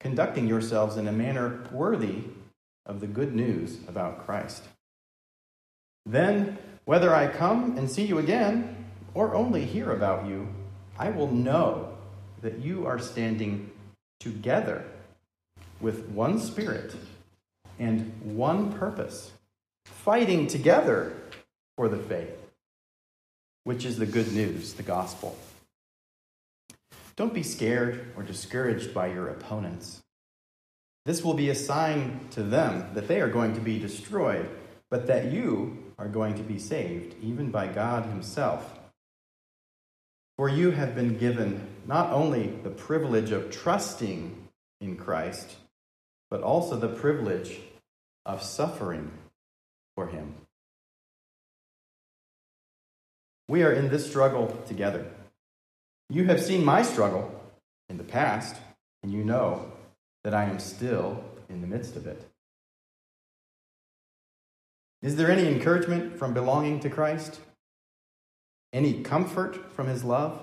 conducting 0.00 0.48
yourselves 0.48 0.96
in 0.96 1.06
a 1.06 1.12
manner 1.12 1.66
worthy 1.70 2.22
of 2.88 3.00
the 3.00 3.06
good 3.06 3.34
news 3.34 3.78
about 3.86 4.24
Christ. 4.24 4.64
Then, 6.06 6.58
whether 6.86 7.14
I 7.14 7.28
come 7.28 7.76
and 7.76 7.88
see 7.90 8.06
you 8.06 8.18
again 8.18 8.86
or 9.14 9.34
only 9.34 9.64
hear 9.64 9.92
about 9.92 10.26
you, 10.26 10.48
I 10.98 11.10
will 11.10 11.30
know 11.30 11.92
that 12.40 12.58
you 12.58 12.86
are 12.86 12.98
standing 12.98 13.70
together 14.18 14.84
with 15.80 16.08
one 16.08 16.38
spirit 16.38 16.96
and 17.78 18.12
one 18.22 18.72
purpose, 18.72 19.32
fighting 19.84 20.46
together 20.46 21.12
for 21.76 21.88
the 21.88 21.98
faith, 21.98 22.36
which 23.64 23.84
is 23.84 23.98
the 23.98 24.06
good 24.06 24.32
news, 24.32 24.72
the 24.72 24.82
gospel. 24.82 25.36
Don't 27.16 27.34
be 27.34 27.42
scared 27.42 28.12
or 28.16 28.22
discouraged 28.22 28.94
by 28.94 29.08
your 29.08 29.28
opponents. 29.28 30.02
This 31.08 31.24
will 31.24 31.32
be 31.32 31.48
a 31.48 31.54
sign 31.54 32.20
to 32.32 32.42
them 32.42 32.90
that 32.92 33.08
they 33.08 33.22
are 33.22 33.30
going 33.30 33.54
to 33.54 33.62
be 33.62 33.78
destroyed, 33.78 34.46
but 34.90 35.06
that 35.06 35.32
you 35.32 35.94
are 35.96 36.06
going 36.06 36.34
to 36.34 36.42
be 36.42 36.58
saved, 36.58 37.16
even 37.22 37.50
by 37.50 37.66
God 37.66 38.04
Himself. 38.04 38.78
For 40.36 40.50
you 40.50 40.72
have 40.72 40.94
been 40.94 41.16
given 41.16 41.66
not 41.86 42.12
only 42.12 42.48
the 42.48 42.68
privilege 42.68 43.30
of 43.30 43.50
trusting 43.50 44.36
in 44.82 44.96
Christ, 44.96 45.56
but 46.28 46.42
also 46.42 46.76
the 46.76 46.94
privilege 46.94 47.58
of 48.26 48.42
suffering 48.42 49.10
for 49.94 50.08
Him. 50.08 50.34
We 53.48 53.62
are 53.62 53.72
in 53.72 53.88
this 53.88 54.06
struggle 54.06 54.62
together. 54.66 55.06
You 56.10 56.26
have 56.26 56.42
seen 56.42 56.66
my 56.66 56.82
struggle 56.82 57.34
in 57.88 57.96
the 57.96 58.04
past, 58.04 58.56
and 59.02 59.10
you 59.10 59.24
know 59.24 59.72
that 60.28 60.34
I 60.34 60.44
am 60.44 60.58
still 60.58 61.24
in 61.48 61.62
the 61.62 61.66
midst 61.66 61.96
of 61.96 62.06
it. 62.06 62.20
Is 65.00 65.16
there 65.16 65.30
any 65.30 65.48
encouragement 65.48 66.18
from 66.18 66.34
belonging 66.34 66.80
to 66.80 66.90
Christ? 66.90 67.40
Any 68.70 69.02
comfort 69.02 69.72
from 69.72 69.86
his 69.86 70.04
love? 70.04 70.38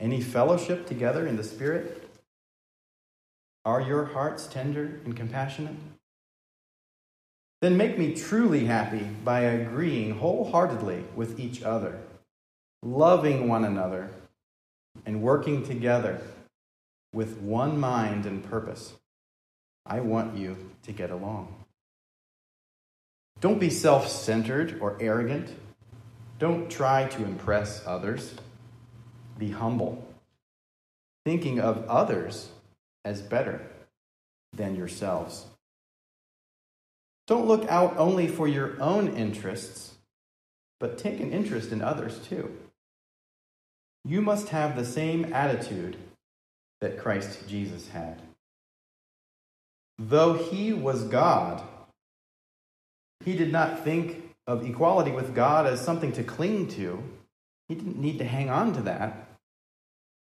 Any 0.00 0.22
fellowship 0.22 0.86
together 0.86 1.26
in 1.26 1.36
the 1.36 1.44
Spirit? 1.44 2.10
Are 3.66 3.82
your 3.82 4.06
hearts 4.06 4.46
tender 4.46 5.02
and 5.04 5.14
compassionate? 5.14 5.76
Then 7.60 7.76
make 7.76 7.98
me 7.98 8.14
truly 8.14 8.64
happy 8.64 9.06
by 9.22 9.40
agreeing 9.40 10.12
wholeheartedly 10.12 11.04
with 11.14 11.38
each 11.38 11.62
other, 11.62 11.98
loving 12.82 13.48
one 13.48 13.66
another, 13.66 14.08
and 15.04 15.20
working 15.20 15.62
together 15.62 16.22
with 17.12 17.38
one 17.38 17.78
mind 17.78 18.26
and 18.26 18.44
purpose. 18.44 18.94
I 19.86 20.00
want 20.00 20.36
you 20.36 20.56
to 20.84 20.92
get 20.92 21.10
along. 21.10 21.54
Don't 23.40 23.58
be 23.58 23.70
self 23.70 24.08
centered 24.08 24.78
or 24.80 24.96
arrogant. 25.00 25.50
Don't 26.38 26.70
try 26.70 27.06
to 27.06 27.24
impress 27.24 27.86
others. 27.86 28.34
Be 29.38 29.50
humble, 29.50 30.06
thinking 31.24 31.58
of 31.58 31.86
others 31.88 32.50
as 33.04 33.22
better 33.22 33.62
than 34.52 34.76
yourselves. 34.76 35.46
Don't 37.26 37.46
look 37.46 37.66
out 37.68 37.96
only 37.96 38.26
for 38.26 38.48
your 38.48 38.80
own 38.80 39.08
interests, 39.16 39.94
but 40.78 40.98
take 40.98 41.20
an 41.20 41.32
interest 41.32 41.72
in 41.72 41.80
others 41.80 42.18
too. 42.18 42.56
You 44.04 44.20
must 44.20 44.48
have 44.48 44.76
the 44.76 44.84
same 44.84 45.32
attitude 45.32 45.96
that 46.80 46.98
Christ 46.98 47.48
Jesus 47.48 47.88
had. 47.88 48.20
Though 49.98 50.34
he 50.34 50.72
was 50.72 51.04
God, 51.04 51.62
he 53.24 53.36
did 53.36 53.52
not 53.52 53.84
think 53.84 54.30
of 54.46 54.64
equality 54.64 55.10
with 55.10 55.34
God 55.34 55.66
as 55.66 55.80
something 55.80 56.12
to 56.12 56.24
cling 56.24 56.68
to. 56.68 57.02
He 57.68 57.74
didn't 57.74 58.00
need 58.00 58.18
to 58.18 58.24
hang 58.24 58.48
on 58.48 58.72
to 58.74 58.82
that. 58.82 59.28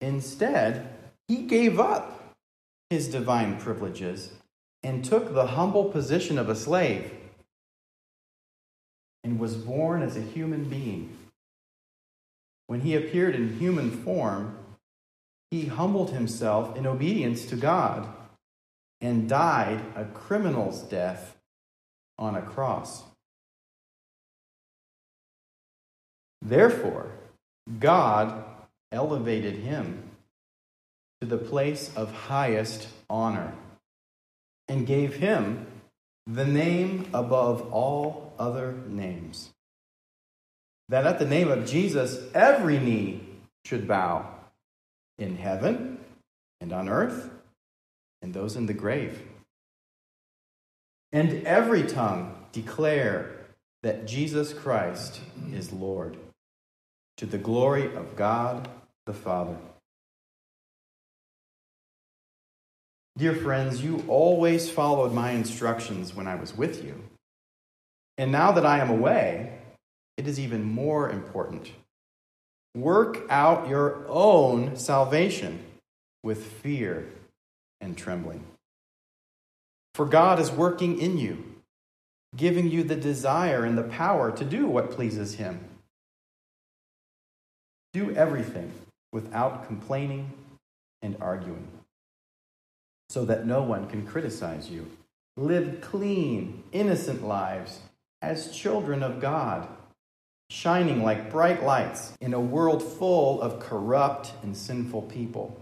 Instead, 0.01 0.94
he 1.27 1.44
gave 1.44 1.79
up 1.79 2.34
his 2.89 3.08
divine 3.08 3.60
privileges 3.60 4.32
and 4.82 5.06
took 5.06 5.34
the 5.34 5.48
humble 5.48 5.86
position 5.86 6.38
of 6.38 6.50
a 6.50 6.56
slave 6.56 7.12
and 9.24 9.39
was 9.39 9.56
born 9.56 10.01
as 10.01 10.18
a 10.18 10.22
human 10.22 10.63
being. 10.63 11.15
When 12.68 12.82
he 12.82 12.96
appeared 12.96 13.36
in 13.36 13.60
human 13.60 13.91
form, 13.91 14.58
he 15.51 15.65
humbled 15.65 16.12
himself 16.12 16.75
in 16.77 16.86
obedience 16.86 17.46
to 17.46 17.56
God 17.56 18.08
and 19.01 19.29
died 19.29 19.82
a 19.96 20.06
criminal's 20.06 20.84
death 20.84 21.36
on 22.18 22.36
a 22.36 22.41
cross. 22.41 23.03
Therefore, 26.41 27.12
God 27.79 28.44
elevated 28.91 29.56
him 29.56 30.03
to 31.22 31.27
the 31.27 31.38
place 31.38 31.91
of 31.96 32.12
highest 32.12 32.88
honor 33.10 33.53
and 34.68 34.88
gave 34.88 35.15
him 35.15 35.65
the 36.27 36.46
name 36.46 37.10
above 37.13 37.74
all 37.74 38.34
other 38.38 38.74
names. 38.88 39.50
That 40.89 41.06
at 41.06 41.20
the 41.20 41.25
name 41.25 41.50
of 41.50 41.65
Jesus, 41.65 42.20
every 42.34 42.79
knee 42.79 43.24
should 43.65 43.88
bow 43.88 44.38
in 45.19 45.35
heaven 45.38 45.99
and 46.61 46.73
on 46.73 46.89
earth 46.89 47.29
and 48.21 48.33
those 48.33 48.55
in 48.55 48.65
the 48.65 48.73
grave. 48.73 49.21
And 51.11 51.45
every 51.45 51.83
tongue 51.83 52.35
declare 52.51 53.35
that 53.83 54.07
Jesus 54.07 54.53
Christ 54.53 55.21
is 55.51 55.71
Lord, 55.71 56.17
to 57.17 57.25
the 57.25 57.38
glory 57.38 57.93
of 57.95 58.15
God 58.15 58.67
the 59.05 59.13
Father. 59.13 59.57
Dear 63.17 63.35
friends, 63.35 63.83
you 63.83 64.03
always 64.07 64.69
followed 64.69 65.13
my 65.13 65.31
instructions 65.31 66.15
when 66.15 66.27
I 66.27 66.35
was 66.35 66.55
with 66.55 66.85
you. 66.85 66.95
And 68.17 68.31
now 68.31 68.51
that 68.51 68.65
I 68.65 68.79
am 68.79 68.89
away, 68.89 69.59
it 70.17 70.27
is 70.27 70.39
even 70.39 70.63
more 70.63 71.09
important. 71.09 71.71
Work 72.75 73.25
out 73.29 73.67
your 73.67 74.05
own 74.07 74.75
salvation 74.75 75.59
with 76.23 76.45
fear 76.45 77.07
and 77.81 77.97
trembling. 77.97 78.43
For 79.95 80.05
God 80.05 80.39
is 80.39 80.51
working 80.51 80.99
in 80.99 81.17
you, 81.17 81.43
giving 82.36 82.69
you 82.69 82.84
the 82.84 82.95
desire 82.95 83.65
and 83.65 83.77
the 83.77 83.84
power 83.84 84.32
to 84.32 84.45
do 84.45 84.67
what 84.67 84.91
pleases 84.91 85.36
Him. 85.36 85.60
Do 87.93 88.15
everything 88.15 88.71
without 89.12 89.65
complaining 89.65 90.32
and 91.01 91.17
arguing 91.19 91.67
so 93.10 93.25
that 93.25 93.47
no 93.47 93.63
one 93.63 93.88
can 93.88 94.05
criticize 94.05 94.69
you. 94.69 94.89
Live 95.36 95.82
clean, 95.82 96.63
innocent 96.71 97.25
lives 97.25 97.79
as 98.21 98.55
children 98.55 99.01
of 99.01 99.19
God, 99.19 99.67
shining 100.49 101.03
like 101.03 101.31
bright 101.31 101.63
lights 101.63 102.13
in 102.21 102.33
a 102.33 102.39
world 102.39 102.81
full 102.81 103.41
of 103.41 103.59
corrupt 103.59 104.33
and 104.41 104.55
sinful 104.55 105.03
people. 105.03 105.59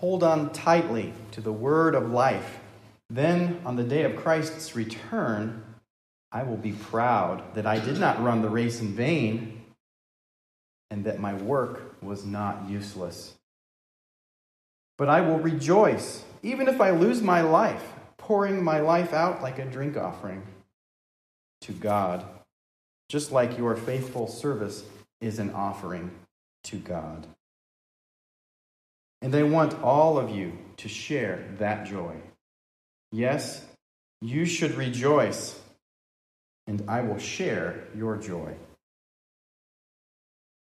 Hold 0.00 0.22
on 0.22 0.52
tightly 0.52 1.12
to 1.32 1.40
the 1.40 1.52
word 1.52 1.94
of 1.94 2.10
life. 2.10 2.58
Then, 3.10 3.60
on 3.64 3.76
the 3.76 3.84
day 3.84 4.02
of 4.02 4.16
Christ's 4.16 4.74
return, 4.74 5.62
I 6.32 6.42
will 6.42 6.56
be 6.56 6.72
proud 6.72 7.54
that 7.54 7.66
I 7.66 7.78
did 7.78 7.98
not 7.98 8.22
run 8.22 8.42
the 8.42 8.48
race 8.48 8.80
in 8.80 8.94
vain 8.94 9.62
and 10.90 11.04
that 11.04 11.20
my 11.20 11.34
work 11.34 11.96
was 12.02 12.24
not 12.24 12.68
useless. 12.68 13.34
But 14.96 15.08
I 15.08 15.20
will 15.20 15.38
rejoice, 15.38 16.24
even 16.42 16.68
if 16.68 16.80
I 16.80 16.90
lose 16.90 17.20
my 17.20 17.40
life, 17.40 17.84
pouring 18.16 18.62
my 18.62 18.80
life 18.80 19.12
out 19.12 19.42
like 19.42 19.58
a 19.58 19.64
drink 19.64 19.96
offering 19.96 20.42
to 21.62 21.72
God, 21.72 22.24
just 23.08 23.32
like 23.32 23.58
your 23.58 23.76
faithful 23.76 24.26
service 24.26 24.84
is 25.20 25.38
an 25.38 25.50
offering 25.50 26.10
to 26.64 26.76
God. 26.76 27.26
And 29.22 29.34
I 29.34 29.42
want 29.42 29.82
all 29.82 30.18
of 30.18 30.30
you 30.30 30.58
to 30.78 30.88
share 30.88 31.46
that 31.58 31.86
joy. 31.86 32.16
Yes, 33.10 33.64
you 34.20 34.44
should 34.44 34.74
rejoice, 34.74 35.58
and 36.66 36.84
I 36.88 37.02
will 37.02 37.18
share 37.18 37.84
your 37.94 38.16
joy. 38.16 38.54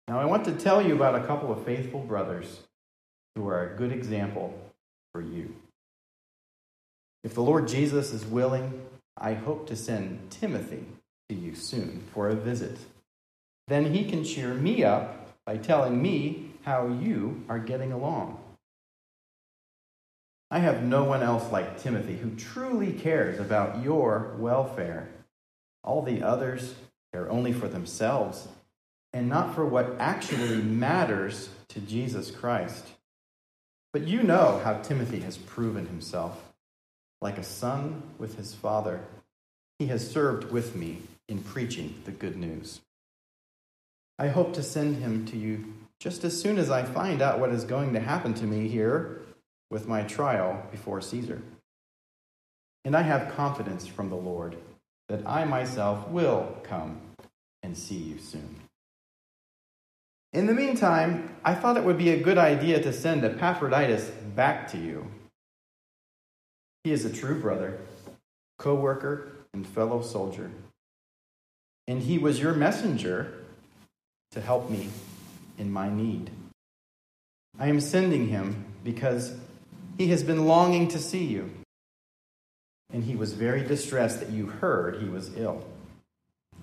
Now, 0.08 0.20
I 0.20 0.26
want 0.26 0.44
to 0.46 0.54
tell 0.54 0.86
you 0.86 0.96
about 0.96 1.16
a 1.16 1.26
couple 1.26 1.52
of 1.52 1.64
faithful 1.64 2.02
brothers 2.02 2.62
who 3.36 3.48
are 3.48 3.70
a 3.70 3.78
good 3.78 3.92
example 3.92 4.58
for 5.14 5.22
you. 5.22 5.56
If 7.24 7.34
the 7.34 7.44
Lord 7.44 7.68
Jesus 7.68 8.12
is 8.12 8.26
willing, 8.26 8.86
I 9.16 9.34
hope 9.34 9.68
to 9.68 9.76
send 9.76 10.32
Timothy 10.32 10.86
you 11.36 11.56
soon 11.56 12.04
for 12.14 12.30
a 12.30 12.36
visit. 12.36 12.78
Then 13.68 13.94
he 13.94 14.06
can 14.06 14.24
cheer 14.24 14.54
me 14.54 14.84
up 14.84 15.36
by 15.46 15.58
telling 15.58 16.02
me 16.02 16.52
how 16.64 16.88
you 16.88 17.44
are 17.50 17.60
getting 17.60 17.92
along. 17.92 18.40
I 20.50 20.60
have 20.60 20.84
no 20.84 21.06
one 21.06 21.24
else 21.24 21.52
like 21.52 21.82
Timothy 21.82 22.18
who 22.18 22.36
truly 22.36 22.92
cares 22.92 23.40
about 23.40 23.82
your 23.82 24.36
welfare. 24.38 25.08
All 25.84 26.02
the 26.02 26.22
others 26.22 26.76
care 27.14 27.30
only 27.32 27.54
for 27.54 27.68
themselves 27.68 28.48
and 29.14 29.30
not 29.30 29.56
for 29.56 29.66
what 29.66 29.96
actually 30.00 30.62
matters 30.62 31.50
to 31.70 31.80
Jesus 31.80 32.32
Christ. 32.32 32.86
But 33.94 34.08
you 34.08 34.24
know 34.24 34.62
how 34.64 34.82
Timothy 34.82 35.20
has 35.22 35.38
proven 35.38 35.88
himself. 35.88 36.54
Like 37.22 37.38
a 37.38 37.44
son 37.44 38.04
with 38.18 38.38
his 38.38 38.54
father, 38.54 39.02
he 39.80 39.88
has 39.88 40.10
served 40.10 40.52
with 40.52 40.76
me 40.76 41.00
in 41.32 41.42
preaching 41.42 41.96
the 42.04 42.12
good 42.12 42.36
news. 42.36 42.82
I 44.20 44.28
hope 44.28 44.54
to 44.54 44.62
send 44.62 44.98
him 44.98 45.26
to 45.28 45.38
you 45.38 45.74
just 45.98 46.26
as 46.26 46.40
soon 46.40 46.60
as 46.60 46.70
I 46.70 46.84
find 46.84 47.22
out 47.22 47.40
what 47.40 47.52
is 47.52 47.64
going 47.64 47.94
to 47.94 48.02
happen 48.02 48.34
to 48.36 48.44
me 48.44 48.68
here 48.68 49.22
with 49.70 49.88
my 49.88 50.04
trial 50.04 50.68
before 50.72 51.00
Caesar. 51.00 51.42
And 52.84 52.98
I 52.98 53.04
have 53.04 53.34
confidence 53.34 53.88
from 53.88 54.10
the 54.10 54.18
Lord 54.18 54.58
that 55.08 55.26
I 55.26 55.46
myself 55.46 56.08
will 56.10 56.58
come 56.64 57.00
and 57.64 57.78
see 57.78 57.96
you 57.96 58.20
soon. 58.20 58.58
In 60.34 60.48
the 60.48 60.54
meantime, 60.54 61.34
I 61.46 61.54
thought 61.54 61.78
it 61.78 61.84
would 61.84 61.98
be 61.98 62.10
a 62.10 62.22
good 62.22 62.38
idea 62.38 62.82
to 62.82 62.92
send 62.92 63.24
Epaphroditus 63.24 64.10
back 64.36 64.70
to 64.72 64.78
you. 64.78 65.08
He 66.84 66.92
is 66.92 67.06
a 67.06 67.14
true 67.14 67.40
brother, 67.40 67.80
co 68.58 68.76
worker, 68.76 69.32
and 69.54 69.66
fellow 69.66 70.02
soldier. 70.02 70.52
And 71.88 72.04
he 72.04 72.18
was 72.18 72.40
your 72.40 72.54
messenger 72.54 73.34
to 74.32 74.42
help 74.42 74.70
me 74.70 74.90
in 75.58 75.72
my 75.72 75.90
need. 75.90 76.32
I 77.60 77.68
am 77.68 77.82
sending 77.82 78.28
him 78.28 78.66
because 78.84 79.36
he 79.98 80.08
has 80.08 80.24
been 80.24 80.46
longing 80.46 80.88
to 80.90 81.00
see 81.00 81.26
you. 81.26 81.50
And 82.94 83.04
he 83.04 83.16
was 83.16 83.34
very 83.34 83.64
distressed 83.64 84.20
that 84.20 84.30
you 84.30 84.48
heard 84.48 85.02
he 85.02 85.10
was 85.10 85.36
ill. 85.38 85.66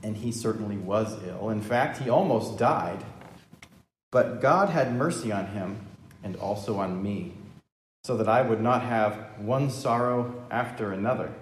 And 0.03 0.17
he 0.17 0.33
certainly 0.33 0.77
was 0.77 1.17
ill. 1.27 1.51
In 1.51 1.61
fact, 1.61 1.99
he 1.99 2.09
almost 2.09 2.59
died 2.59 3.05
but 4.11 4.41
God 4.41 4.71
had 4.71 4.95
mercy 4.95 5.33
on 5.33 5.49
him 5.49 5.81
and 6.25 6.37
also 6.37 6.79
on 6.79 7.03
me, 7.03 7.35
so 8.05 8.17
that 8.17 8.29
I 8.29 8.43
would 8.43 8.61
not 8.61 8.83
have 8.83 9.15
one 9.39 9.71
sorrow 9.71 10.47
after 10.51 10.93
another. 10.93 11.33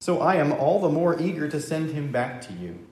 So 0.00 0.20
I 0.20 0.36
am 0.36 0.52
all 0.52 0.80
the 0.80 0.88
more 0.88 1.20
eager 1.20 1.48
to 1.48 1.60
send 1.60 1.90
him 1.90 2.12
back 2.12 2.40
to 2.42 2.52
you, 2.52 2.86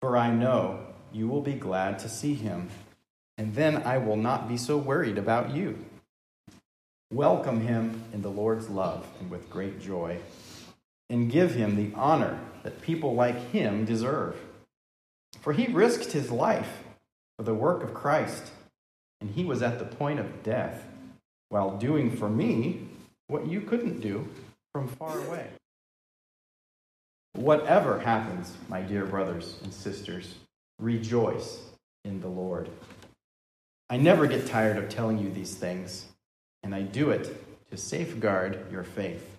for 0.00 0.16
I 0.16 0.30
know 0.30 0.80
you 1.12 1.28
will 1.28 1.42
be 1.42 1.52
glad 1.52 1.98
to 2.00 2.08
see 2.08 2.34
him, 2.34 2.70
and 3.36 3.54
then 3.54 3.82
I 3.82 3.98
will 3.98 4.16
not 4.16 4.48
be 4.48 4.56
so 4.56 4.78
worried 4.78 5.18
about 5.18 5.54
you. 5.54 5.84
Welcome 7.12 7.60
him 7.60 8.04
in 8.12 8.22
the 8.22 8.30
Lord's 8.30 8.70
love 8.70 9.06
and 9.20 9.30
with 9.30 9.50
great 9.50 9.80
joy, 9.80 10.18
and 11.10 11.30
give 11.30 11.54
him 11.54 11.76
the 11.76 11.94
honor 11.94 12.40
that 12.62 12.80
people 12.80 13.14
like 13.14 13.50
him 13.50 13.84
deserve. 13.84 14.36
For 15.42 15.52
he 15.52 15.66
risked 15.66 16.12
his 16.12 16.30
life 16.30 16.84
for 17.36 17.42
the 17.42 17.54
work 17.54 17.82
of 17.82 17.92
Christ, 17.94 18.50
and 19.20 19.30
he 19.30 19.44
was 19.44 19.62
at 19.62 19.78
the 19.78 19.84
point 19.84 20.20
of 20.20 20.42
death 20.42 20.84
while 21.50 21.76
doing 21.76 22.16
for 22.16 22.30
me 22.30 22.88
what 23.26 23.46
you 23.46 23.60
couldn't 23.60 24.00
do 24.00 24.28
from 24.72 24.88
far 24.88 25.18
away. 25.18 25.48
Whatever 27.34 27.98
happens, 28.00 28.52
my 28.68 28.82
dear 28.82 29.06
brothers 29.06 29.56
and 29.62 29.72
sisters, 29.72 30.34
rejoice 30.78 31.60
in 32.04 32.20
the 32.20 32.28
Lord. 32.28 32.68
I 33.88 33.96
never 33.96 34.26
get 34.26 34.46
tired 34.46 34.76
of 34.76 34.88
telling 34.88 35.18
you 35.18 35.30
these 35.30 35.54
things, 35.54 36.06
and 36.62 36.74
I 36.74 36.82
do 36.82 37.10
it 37.10 37.34
to 37.70 37.76
safeguard 37.76 38.70
your 38.70 38.84
faith. 38.84 39.36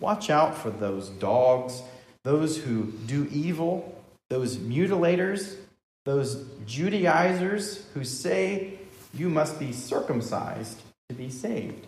Watch 0.00 0.30
out 0.30 0.56
for 0.56 0.70
those 0.70 1.08
dogs, 1.08 1.82
those 2.24 2.58
who 2.58 2.92
do 3.06 3.28
evil, 3.30 4.02
those 4.28 4.56
mutilators, 4.56 5.56
those 6.04 6.44
Judaizers 6.66 7.84
who 7.94 8.04
say 8.04 8.78
you 9.14 9.28
must 9.28 9.58
be 9.58 9.72
circumcised 9.72 10.80
to 11.08 11.14
be 11.14 11.30
saved. 11.30 11.86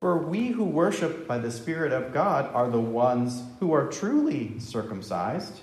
For 0.00 0.16
we 0.16 0.48
who 0.48 0.64
worship 0.64 1.28
by 1.28 1.38
the 1.38 1.50
Spirit 1.50 1.92
of 1.92 2.14
God 2.14 2.50
are 2.54 2.70
the 2.70 2.80
ones 2.80 3.42
who 3.60 3.72
are 3.72 3.86
truly 3.86 4.58
circumcised. 4.58 5.60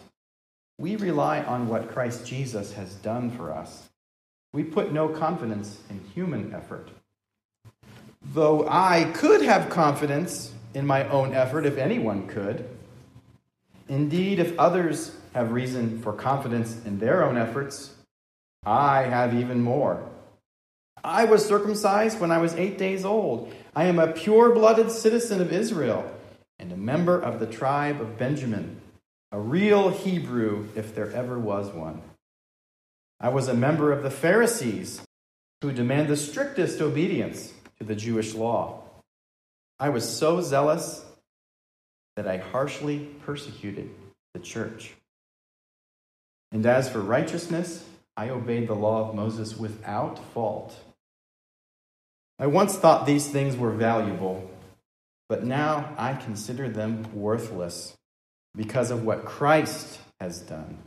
We 0.77 0.95
rely 0.95 1.41
on 1.41 1.67
what 1.67 1.91
Christ 1.91 2.25
Jesus 2.25 2.73
has 2.73 2.93
done 2.95 3.31
for 3.31 3.51
us. 3.51 3.89
We 4.53 4.63
put 4.63 4.93
no 4.93 5.09
confidence 5.09 5.81
in 5.89 6.01
human 6.13 6.53
effort. 6.53 6.89
Though 8.21 8.67
I 8.69 9.05
could 9.15 9.41
have 9.41 9.69
confidence 9.69 10.53
in 10.75 10.85
my 10.85 11.07
own 11.09 11.33
effort 11.33 11.65
if 11.65 11.77
anyone 11.77 12.27
could. 12.27 12.69
Indeed, 13.89 14.37
if 14.37 14.57
others 14.59 15.15
have 15.33 15.51
reason 15.51 15.99
for 16.01 16.13
confidence 16.13 16.79
in 16.85 16.99
their 16.99 17.23
own 17.23 17.37
efforts, 17.37 17.95
I 18.63 19.03
have 19.03 19.33
even 19.33 19.61
more. 19.61 20.07
I 21.03 21.25
was 21.25 21.45
circumcised 21.45 22.19
when 22.19 22.31
I 22.31 22.39
was 22.39 22.55
eight 22.55 22.77
days 22.77 23.05
old. 23.05 23.53
I 23.75 23.85
am 23.85 23.99
a 23.99 24.11
pure 24.11 24.53
blooded 24.53 24.91
citizen 24.91 25.41
of 25.41 25.53
Israel 25.53 26.11
and 26.59 26.71
a 26.71 26.77
member 26.77 27.19
of 27.19 27.39
the 27.39 27.45
tribe 27.45 28.01
of 28.01 28.17
Benjamin, 28.17 28.81
a 29.31 29.39
real 29.39 29.89
Hebrew 29.89 30.67
if 30.75 30.95
there 30.95 31.11
ever 31.11 31.37
was 31.37 31.69
one. 31.69 32.01
I 33.19 33.29
was 33.29 33.47
a 33.47 33.53
member 33.53 33.91
of 33.91 34.03
the 34.03 34.11
Pharisees 34.11 35.01
who 35.61 35.71
demand 35.71 36.07
the 36.07 36.17
strictest 36.17 36.81
obedience 36.81 37.53
to 37.79 37.83
the 37.83 37.95
Jewish 37.95 38.33
law. 38.33 38.83
I 39.79 39.89
was 39.89 40.07
so 40.07 40.41
zealous 40.41 41.03
that 42.15 42.27
I 42.27 42.37
harshly 42.37 42.99
persecuted 43.23 43.89
the 44.33 44.39
church. 44.39 44.93
And 46.51 46.65
as 46.65 46.89
for 46.89 46.99
righteousness, 46.99 47.83
I 48.15 48.29
obeyed 48.29 48.67
the 48.67 48.75
law 48.75 49.07
of 49.07 49.15
Moses 49.15 49.57
without 49.57 50.17
fault. 50.33 50.75
I 52.39 52.47
once 52.47 52.77
thought 52.77 53.05
these 53.05 53.27
things 53.27 53.57
were 53.57 53.71
valuable, 53.71 54.49
but 55.27 55.43
now 55.43 55.93
I 55.97 56.13
consider 56.13 56.69
them 56.69 57.07
worthless 57.13 57.95
because 58.55 58.91
of 58.91 59.03
what 59.03 59.25
Christ 59.25 59.99
has 60.19 60.39
done. 60.41 60.77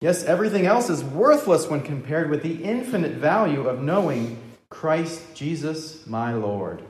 Yes, 0.00 0.24
everything 0.24 0.66
else 0.66 0.90
is 0.90 1.04
worthless 1.04 1.68
when 1.68 1.80
compared 1.80 2.30
with 2.30 2.42
the 2.42 2.64
infinite 2.64 3.12
value 3.12 3.68
of 3.68 3.82
knowing 3.82 4.36
Christ 4.68 5.34
Jesus, 5.34 6.06
my 6.06 6.32
Lord. 6.32 6.82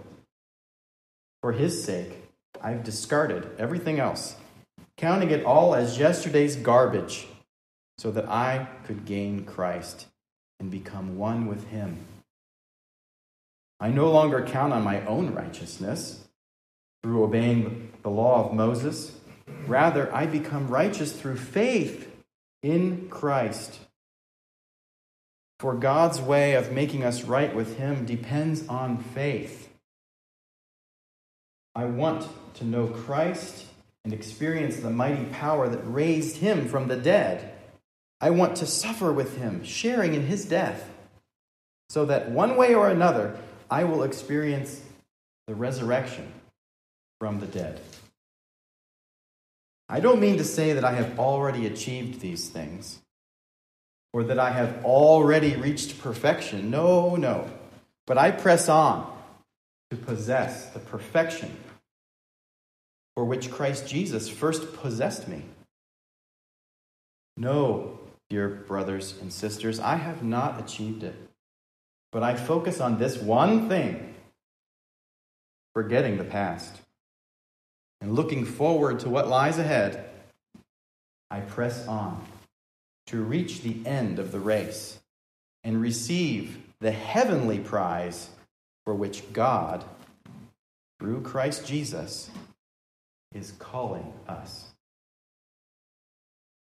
For 1.42 1.52
his 1.52 1.82
sake, 1.82 2.22
I've 2.62 2.84
discarded 2.84 3.50
everything 3.58 3.98
else, 3.98 4.36
counting 4.96 5.30
it 5.30 5.44
all 5.44 5.74
as 5.74 5.98
yesterday's 5.98 6.56
garbage, 6.56 7.26
so 7.98 8.10
that 8.12 8.28
I 8.28 8.68
could 8.84 9.04
gain 9.04 9.44
Christ 9.44 10.06
and 10.60 10.70
become 10.70 11.18
one 11.18 11.46
with 11.46 11.68
him. 11.68 11.98
I 13.82 13.90
no 13.90 14.12
longer 14.12 14.46
count 14.46 14.72
on 14.72 14.84
my 14.84 15.04
own 15.06 15.34
righteousness 15.34 16.22
through 17.02 17.24
obeying 17.24 17.92
the 18.04 18.10
law 18.10 18.46
of 18.46 18.54
Moses. 18.54 19.18
Rather, 19.66 20.14
I 20.14 20.26
become 20.26 20.68
righteous 20.68 21.10
through 21.10 21.38
faith 21.38 22.08
in 22.62 23.08
Christ. 23.10 23.80
For 25.58 25.74
God's 25.74 26.20
way 26.20 26.54
of 26.54 26.70
making 26.70 27.02
us 27.02 27.24
right 27.24 27.52
with 27.52 27.76
Him 27.76 28.06
depends 28.06 28.68
on 28.68 28.98
faith. 28.98 29.68
I 31.74 31.86
want 31.86 32.28
to 32.54 32.64
know 32.64 32.86
Christ 32.86 33.66
and 34.04 34.12
experience 34.12 34.76
the 34.76 34.90
mighty 34.90 35.24
power 35.24 35.68
that 35.68 35.82
raised 35.82 36.36
Him 36.36 36.68
from 36.68 36.86
the 36.86 36.96
dead. 36.96 37.52
I 38.20 38.30
want 38.30 38.54
to 38.58 38.66
suffer 38.66 39.12
with 39.12 39.38
Him, 39.38 39.64
sharing 39.64 40.14
in 40.14 40.26
His 40.26 40.44
death, 40.44 40.88
so 41.88 42.04
that 42.04 42.30
one 42.30 42.56
way 42.56 42.76
or 42.76 42.88
another 42.88 43.36
I 43.72 43.84
will 43.84 44.02
experience 44.02 44.82
the 45.46 45.54
resurrection 45.54 46.30
from 47.18 47.40
the 47.40 47.46
dead. 47.46 47.80
I 49.88 49.98
don't 49.98 50.20
mean 50.20 50.36
to 50.36 50.44
say 50.44 50.74
that 50.74 50.84
I 50.84 50.92
have 50.92 51.18
already 51.18 51.66
achieved 51.66 52.20
these 52.20 52.50
things 52.50 53.00
or 54.12 54.24
that 54.24 54.38
I 54.38 54.50
have 54.50 54.84
already 54.84 55.56
reached 55.56 56.00
perfection. 56.00 56.70
No, 56.70 57.16
no. 57.16 57.50
But 58.06 58.18
I 58.18 58.30
press 58.30 58.68
on 58.68 59.10
to 59.90 59.96
possess 59.96 60.66
the 60.68 60.78
perfection 60.78 61.56
for 63.14 63.24
which 63.24 63.50
Christ 63.50 63.88
Jesus 63.88 64.28
first 64.28 64.74
possessed 64.74 65.28
me. 65.28 65.44
No, 67.38 68.00
dear 68.28 68.50
brothers 68.50 69.14
and 69.22 69.32
sisters, 69.32 69.80
I 69.80 69.96
have 69.96 70.22
not 70.22 70.60
achieved 70.60 71.04
it. 71.04 71.14
But 72.12 72.22
I 72.22 72.36
focus 72.36 72.80
on 72.80 72.98
this 72.98 73.16
one 73.16 73.68
thing 73.68 74.14
forgetting 75.74 76.18
the 76.18 76.24
past 76.24 76.80
and 78.00 78.14
looking 78.14 78.44
forward 78.44 79.00
to 79.00 79.08
what 79.08 79.28
lies 79.28 79.58
ahead. 79.58 80.10
I 81.30 81.40
press 81.40 81.88
on 81.88 82.22
to 83.06 83.22
reach 83.22 83.62
the 83.62 83.84
end 83.86 84.18
of 84.18 84.30
the 84.30 84.40
race 84.40 84.98
and 85.64 85.80
receive 85.80 86.62
the 86.80 86.90
heavenly 86.90 87.58
prize 87.58 88.28
for 88.84 88.94
which 88.94 89.32
God, 89.32 89.84
through 91.00 91.22
Christ 91.22 91.66
Jesus, 91.66 92.30
is 93.32 93.52
calling 93.52 94.12
us. 94.28 94.72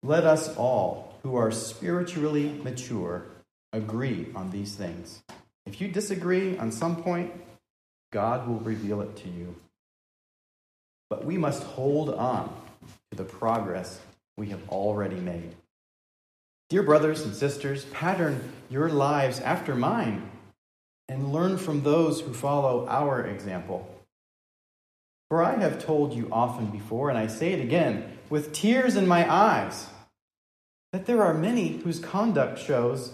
Let 0.03 0.24
us 0.24 0.55
all 0.57 1.14
who 1.22 1.37
are 1.37 1.50
spiritually 1.50 2.61
mature 2.62 3.24
agree 3.73 4.29
on 4.35 4.51
these 4.51 4.75
things. 4.75 5.23
If 5.67 5.81
you 5.81 5.89
disagree 5.89 6.59
on 6.59 6.73
some 6.73 7.03
point, 7.03 7.33
God 8.13 8.49
will 8.49 8.61
reveal 8.61 9.01
it 9.01 9.17
to 9.19 9.29
you. 9.29 9.55
But 11.09 11.25
we 11.25 11.39
must 11.39 11.63
hold 11.63 12.11
on 12.11 12.55
to 13.11 13.17
the 13.17 13.25
progress 13.25 14.01
we 14.37 14.49
have 14.49 14.69
already 14.69 15.17
made. 15.17 15.55
Dear 16.69 16.83
brothers 16.83 17.23
and 17.23 17.35
sisters, 17.35 17.85
pattern 17.87 18.53
your 18.69 18.89
lives 18.89 19.41
after 19.41 19.75
mine 19.75 20.31
and 21.09 21.33
learn 21.33 21.59
from 21.59 21.83
those 21.83 22.21
who 22.21 22.33
follow 22.33 22.87
our 22.89 23.27
example. 23.27 23.93
For 25.29 25.43
I 25.43 25.59
have 25.59 25.85
told 25.85 26.15
you 26.15 26.29
often 26.31 26.67
before, 26.67 27.11
and 27.11 27.19
I 27.19 27.27
say 27.27 27.53
it 27.53 27.61
again, 27.61 28.19
with 28.31 28.53
tears 28.53 28.97
in 28.97 29.07
my 29.07 29.31
eyes, 29.31 29.89
that 30.93 31.07
there 31.07 31.23
are 31.23 31.35
many 31.35 31.79
whose 31.79 31.99
conduct 31.99 32.59
shows 32.59 33.13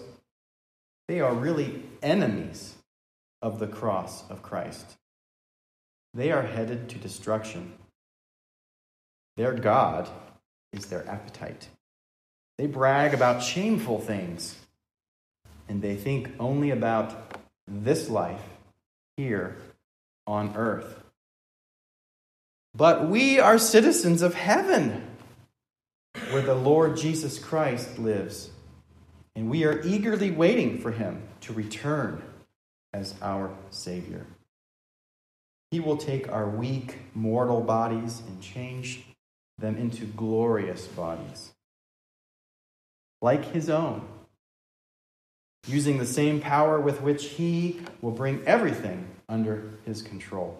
they 1.08 1.20
are 1.20 1.34
really 1.34 1.82
enemies 2.02 2.74
of 3.42 3.58
the 3.58 3.66
cross 3.66 4.28
of 4.28 4.42
Christ. 4.42 4.96
They 6.14 6.32
are 6.32 6.42
headed 6.42 6.88
to 6.90 6.98
destruction. 6.98 7.74
Their 9.36 9.52
God 9.52 10.08
is 10.72 10.86
their 10.86 11.06
appetite. 11.08 11.68
They 12.58 12.66
brag 12.66 13.12
about 13.12 13.42
shameful 13.42 14.00
things, 14.00 14.56
and 15.68 15.82
they 15.82 15.96
think 15.96 16.30
only 16.40 16.70
about 16.70 17.38
this 17.68 18.08
life 18.08 18.42
here 19.16 19.56
on 20.26 20.56
earth. 20.56 21.02
But 22.74 23.08
we 23.08 23.38
are 23.38 23.58
citizens 23.58 24.22
of 24.22 24.34
heaven, 24.34 25.06
where 26.30 26.42
the 26.42 26.54
Lord 26.54 26.96
Jesus 26.96 27.38
Christ 27.38 27.98
lives, 27.98 28.50
and 29.36 29.48
we 29.48 29.64
are 29.64 29.80
eagerly 29.82 30.32
waiting 30.32 30.78
for 30.78 30.90
him 30.90 31.22
to 31.42 31.52
return 31.52 32.22
as 32.92 33.14
our 33.22 33.54
Savior. 33.70 34.26
He 35.70 35.78
will 35.78 35.96
take 35.96 36.28
our 36.32 36.48
weak, 36.48 36.96
mortal 37.14 37.60
bodies 37.60 38.22
and 38.26 38.42
change 38.42 39.04
them 39.58 39.76
into 39.76 40.06
glorious 40.06 40.86
bodies 40.88 41.52
like 43.22 43.52
his 43.52 43.70
own. 43.70 44.02
using 45.66 45.98
the 45.98 46.06
same 46.06 46.40
power 46.40 46.80
with 46.80 47.02
which 47.02 47.24
He 47.26 47.80
will 48.00 48.12
bring 48.12 48.42
everything 48.46 49.08
under 49.28 49.70
His 49.84 50.02
control. 50.02 50.56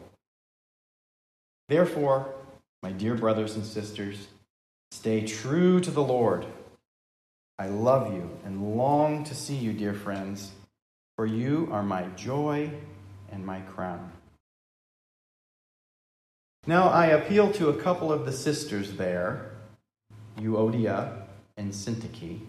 Therefore, 1.69 2.35
my 2.83 2.93
dear 2.93 3.15
brothers 3.15 3.55
and 3.55 3.65
sisters, 3.65 4.29
stay 4.91 5.25
true 5.25 5.81
to 5.81 5.91
the 5.91 6.03
Lord. 6.03 6.47
I 7.59 7.69
love 7.69 8.13
you 8.13 8.29
and 8.45 8.77
long 8.77 9.25
to 9.25 9.35
see 9.35 9.57
you, 9.57 9.73
dear 9.73 9.95
friends, 9.95 10.53
for 11.17 11.25
you 11.25 11.69
are 11.73 11.83
my 11.83 12.05
joy 12.17 12.71
and 13.33 13.47
my 13.47 13.61
crown. 13.61 14.13
Now 16.67 16.89
I 16.89 17.07
appeal 17.07 17.53
to 17.55 17.71
a 17.71 17.83
couple 17.83 18.13
of 18.13 18.27
the 18.27 18.33
sisters 18.33 18.93
there, 18.97 19.53
Euodia 20.39 21.23
and 21.57 21.73
Syntyche. 21.73 22.41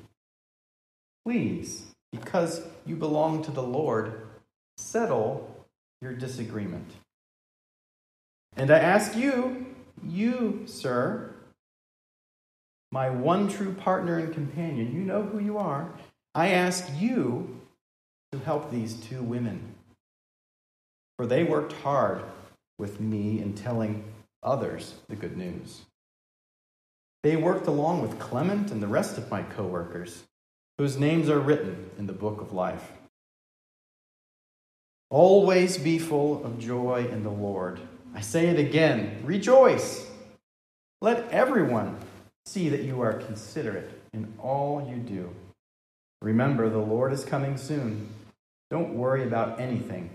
Please, 1.24 1.86
because 2.12 2.62
you 2.86 2.96
belong 2.96 3.44
to 3.44 3.52
the 3.52 3.64
Lord, 3.64 4.28
settle 4.76 5.66
your 6.02 6.14
disagreement. 6.14 6.92
And 8.58 8.72
I 8.72 8.80
ask 8.80 9.16
you, 9.16 9.68
you, 10.04 10.64
sir, 10.66 11.34
my 12.92 13.10
one 13.10 13.48
true 13.48 13.74
partner 13.74 14.18
and 14.18 14.34
companion, 14.34 14.94
you 14.94 15.02
know 15.02 15.24
who 15.24 15.40
you 15.40 15.58
are. 15.58 15.92
I 16.34 16.50
ask 16.50 16.88
you 16.98 17.62
to 18.32 18.40
help 18.40 18.72
these 18.72 18.96
two 18.96 19.22
women. 19.22 19.76
For 21.18 21.26
they 21.26 21.44
worked 21.44 21.74
hard 21.74 22.24
with 22.78 23.00
me 23.02 23.42
in 23.42 23.54
telling 23.54 24.04
others 24.44 24.96
the 25.10 25.16
good 25.16 25.36
news. 25.36 25.82
They 27.24 27.36
worked 27.36 27.68
along 27.68 28.02
with 28.02 28.20
Clement 28.20 28.72
and 28.72 28.82
the 28.82 28.88
rest 28.88 29.18
of 29.18 29.32
my 29.32 29.42
coworkers, 29.42 30.24
whose 30.78 30.98
names 30.98 31.30
are 31.30 31.40
written 31.40 31.90
in 31.98 32.06
the 32.06 32.14
book 32.14 32.40
of 32.40 32.54
life. 32.54 32.92
Always 35.10 35.78
be 35.78 35.98
full 35.98 36.46
of 36.46 36.60
joy 36.60 37.08
in 37.12 37.24
the 37.24 37.32
Lord. 37.32 37.80
I 38.14 38.22
say 38.22 38.48
it 38.48 38.60
again 38.60 39.22
rejoice. 39.24 40.08
Let 41.02 41.30
everyone 41.32 41.98
see 42.48 42.70
that 42.70 42.84
you 42.84 43.02
are 43.02 43.14
considerate 43.14 43.92
in 44.14 44.34
all 44.40 44.88
you 44.90 44.96
do. 44.96 45.30
Remember, 46.22 46.70
the 46.70 46.78
Lord 46.78 47.12
is 47.12 47.26
coming 47.26 47.58
soon. 47.58 48.10
Don't 48.72 48.96
worry 48.96 49.24
about 49.24 49.60
anything. 49.60 50.10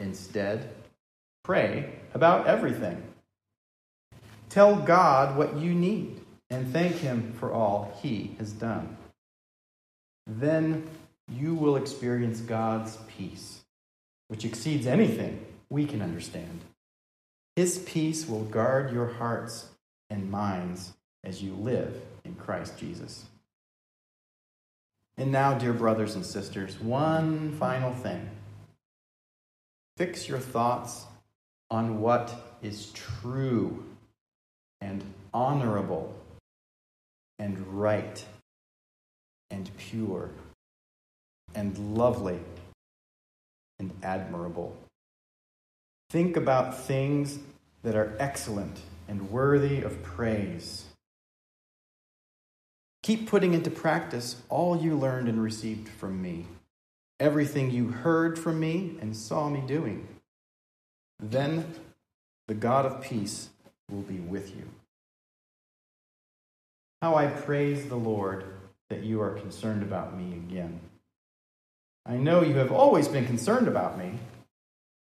Instead, 0.00 0.70
pray 1.44 1.90
about 2.14 2.46
everything. 2.46 3.02
Tell 4.48 4.76
God 4.76 5.36
what 5.36 5.56
you 5.56 5.74
need 5.74 6.20
and 6.48 6.72
thank 6.72 6.96
Him 6.96 7.34
for 7.38 7.52
all 7.52 7.98
He 8.02 8.34
has 8.38 8.52
done. 8.52 8.96
Then 10.26 10.88
you 11.30 11.54
will 11.54 11.76
experience 11.76 12.40
God's 12.40 12.96
peace, 13.06 13.60
which 14.28 14.44
exceeds 14.44 14.86
anything 14.86 15.44
we 15.68 15.84
can 15.84 16.00
understand. 16.00 16.60
His 17.54 17.78
peace 17.78 18.26
will 18.26 18.44
guard 18.44 18.92
your 18.92 19.14
hearts 19.14 19.66
and 20.08 20.30
minds 20.30 20.92
as 21.26 21.42
you 21.42 21.52
live 21.54 22.00
in 22.24 22.34
Christ 22.36 22.78
Jesus. 22.78 23.24
And 25.18 25.32
now, 25.32 25.54
dear 25.54 25.72
brothers 25.72 26.14
and 26.14 26.24
sisters, 26.24 26.78
one 26.80 27.52
final 27.58 27.92
thing. 27.92 28.30
Fix 29.96 30.28
your 30.28 30.38
thoughts 30.38 31.06
on 31.70 32.00
what 32.00 32.56
is 32.62 32.92
true 32.92 33.84
and 34.80 35.02
honorable 35.34 36.14
and 37.38 37.58
right 37.80 38.24
and 39.50 39.70
pure 39.76 40.30
and 41.54 41.96
lovely 41.96 42.38
and 43.78 43.90
admirable. 44.02 44.76
Think 46.10 46.36
about 46.36 46.78
things 46.78 47.38
that 47.82 47.94
are 47.94 48.14
excellent 48.18 48.80
and 49.08 49.30
worthy 49.30 49.82
of 49.82 50.02
praise. 50.02 50.85
Keep 53.06 53.28
putting 53.28 53.54
into 53.54 53.70
practice 53.70 54.42
all 54.48 54.76
you 54.76 54.96
learned 54.96 55.28
and 55.28 55.40
received 55.40 55.88
from 55.88 56.20
me, 56.20 56.44
everything 57.20 57.70
you 57.70 57.86
heard 57.86 58.36
from 58.36 58.58
me 58.58 58.98
and 59.00 59.16
saw 59.16 59.48
me 59.48 59.60
doing. 59.60 60.08
Then 61.20 61.72
the 62.48 62.54
God 62.54 62.84
of 62.84 63.00
peace 63.00 63.50
will 63.88 64.02
be 64.02 64.18
with 64.18 64.56
you. 64.56 64.64
How 67.00 67.14
I 67.14 67.28
praise 67.28 67.86
the 67.86 67.94
Lord 67.94 68.44
that 68.90 69.04
you 69.04 69.22
are 69.22 69.38
concerned 69.38 69.84
about 69.84 70.18
me 70.18 70.32
again. 70.32 70.80
I 72.04 72.16
know 72.16 72.42
you 72.42 72.54
have 72.54 72.72
always 72.72 73.06
been 73.06 73.24
concerned 73.24 73.68
about 73.68 73.96
me, 73.96 74.18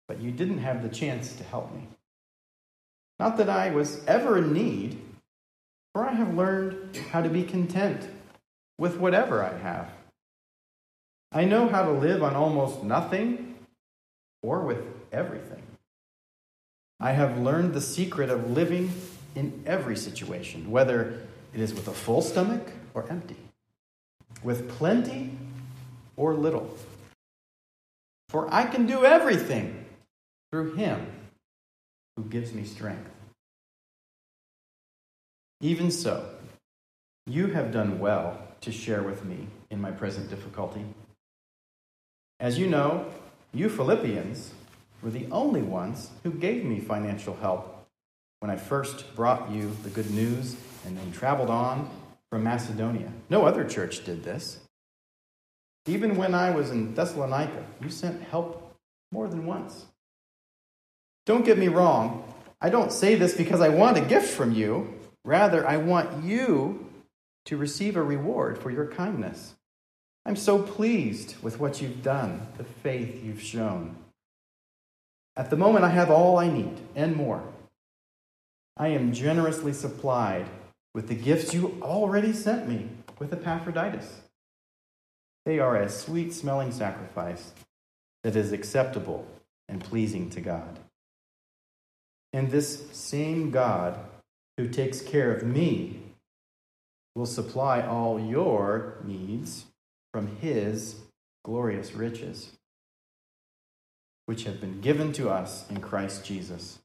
but 0.06 0.20
you 0.20 0.30
didn't 0.30 0.58
have 0.58 0.84
the 0.84 0.88
chance 0.88 1.34
to 1.34 1.42
help 1.42 1.74
me. 1.74 1.88
Not 3.18 3.36
that 3.38 3.50
I 3.50 3.70
was 3.70 4.04
ever 4.06 4.38
in 4.38 4.52
need, 4.52 5.02
for 5.94 6.08
I 6.08 6.12
have 6.12 6.34
learned 6.34 6.96
how 7.10 7.22
to 7.22 7.28
be 7.28 7.42
content 7.42 8.08
with 8.78 8.96
whatever 8.96 9.42
I 9.42 9.56
have. 9.58 9.90
I 11.32 11.44
know 11.44 11.68
how 11.68 11.84
to 11.84 11.92
live 11.92 12.22
on 12.22 12.34
almost 12.34 12.82
nothing 12.82 13.56
or 14.42 14.60
with 14.60 14.82
everything. 15.12 15.62
I 16.98 17.12
have 17.12 17.38
learned 17.38 17.74
the 17.74 17.80
secret 17.80 18.30
of 18.30 18.50
living 18.50 18.92
in 19.34 19.62
every 19.66 19.96
situation, 19.96 20.70
whether 20.70 21.20
it 21.54 21.60
is 21.60 21.72
with 21.72 21.88
a 21.88 21.92
full 21.92 22.20
stomach 22.22 22.72
or 22.94 23.08
empty, 23.08 23.36
with 24.42 24.68
plenty 24.70 25.36
or 26.16 26.34
little. 26.34 26.76
For 28.28 28.52
I 28.52 28.64
can 28.64 28.86
do 28.86 29.04
everything 29.04 29.86
through 30.50 30.74
him 30.74 31.06
who 32.16 32.24
gives 32.24 32.52
me 32.52 32.64
strength. 32.64 33.10
Even 35.60 35.90
so, 35.90 36.24
you 37.26 37.48
have 37.48 37.70
done 37.70 37.98
well 37.98 38.38
to 38.62 38.72
share 38.72 39.02
with 39.02 39.24
me 39.24 39.46
in 39.70 39.80
my 39.80 39.90
present 39.90 40.30
difficulty. 40.30 40.84
As 42.38 42.58
you 42.58 42.66
know, 42.66 43.06
you 43.52 43.68
Philippians 43.68 44.52
were 45.02 45.10
the 45.10 45.26
only 45.30 45.60
ones 45.60 46.10
who 46.22 46.30
gave 46.30 46.64
me 46.64 46.80
financial 46.80 47.36
help 47.36 47.86
when 48.38 48.50
I 48.50 48.56
first 48.56 49.14
brought 49.14 49.50
you 49.50 49.76
the 49.82 49.90
good 49.90 50.10
news 50.10 50.56
and 50.86 50.96
then 50.96 51.12
traveled 51.12 51.50
on 51.50 51.90
from 52.30 52.42
Macedonia. 52.42 53.12
No 53.28 53.44
other 53.44 53.64
church 53.64 54.04
did 54.04 54.24
this. 54.24 54.60
Even 55.86 56.16
when 56.16 56.34
I 56.34 56.50
was 56.50 56.70
in 56.70 56.94
Thessalonica, 56.94 57.64
you 57.82 57.90
sent 57.90 58.22
help 58.22 58.74
more 59.12 59.28
than 59.28 59.44
once. 59.44 59.84
Don't 61.26 61.44
get 61.44 61.58
me 61.58 61.68
wrong, 61.68 62.24
I 62.62 62.70
don't 62.70 62.92
say 62.92 63.14
this 63.14 63.34
because 63.34 63.60
I 63.60 63.68
want 63.68 63.98
a 63.98 64.02
gift 64.02 64.28
from 64.28 64.52
you. 64.52 64.94
Rather, 65.24 65.66
I 65.66 65.76
want 65.76 66.24
you 66.24 66.90
to 67.46 67.56
receive 67.56 67.96
a 67.96 68.02
reward 68.02 68.58
for 68.58 68.70
your 68.70 68.86
kindness. 68.86 69.54
I'm 70.24 70.36
so 70.36 70.62
pleased 70.62 71.36
with 71.42 71.58
what 71.58 71.80
you've 71.80 72.02
done, 72.02 72.46
the 72.58 72.64
faith 72.64 73.22
you've 73.24 73.42
shown. 73.42 73.96
At 75.36 75.50
the 75.50 75.56
moment, 75.56 75.84
I 75.84 75.90
have 75.90 76.10
all 76.10 76.38
I 76.38 76.48
need 76.48 76.78
and 76.94 77.16
more. 77.16 77.42
I 78.76 78.88
am 78.88 79.12
generously 79.12 79.72
supplied 79.72 80.46
with 80.94 81.08
the 81.08 81.14
gifts 81.14 81.54
you 81.54 81.78
already 81.82 82.32
sent 82.32 82.68
me 82.68 82.88
with 83.18 83.32
Epaphroditus. 83.32 84.20
They 85.44 85.58
are 85.58 85.76
a 85.76 85.88
sweet 85.88 86.34
smelling 86.34 86.72
sacrifice 86.72 87.52
that 88.22 88.36
is 88.36 88.52
acceptable 88.52 89.26
and 89.68 89.82
pleasing 89.82 90.30
to 90.30 90.40
God. 90.40 90.78
And 92.32 92.50
this 92.50 92.90
same 92.92 93.50
God 93.50 93.98
who 94.60 94.68
takes 94.68 95.00
care 95.00 95.32
of 95.32 95.42
me 95.42 95.96
will 97.14 97.24
supply 97.24 97.80
all 97.80 98.20
your 98.20 98.98
needs 99.04 99.64
from 100.12 100.36
his 100.36 100.96
glorious 101.44 101.94
riches 101.94 102.50
which 104.26 104.44
have 104.44 104.60
been 104.60 104.82
given 104.82 105.12
to 105.12 105.30
us 105.30 105.68
in 105.70 105.80
Christ 105.80 106.26
Jesus. 106.26 106.78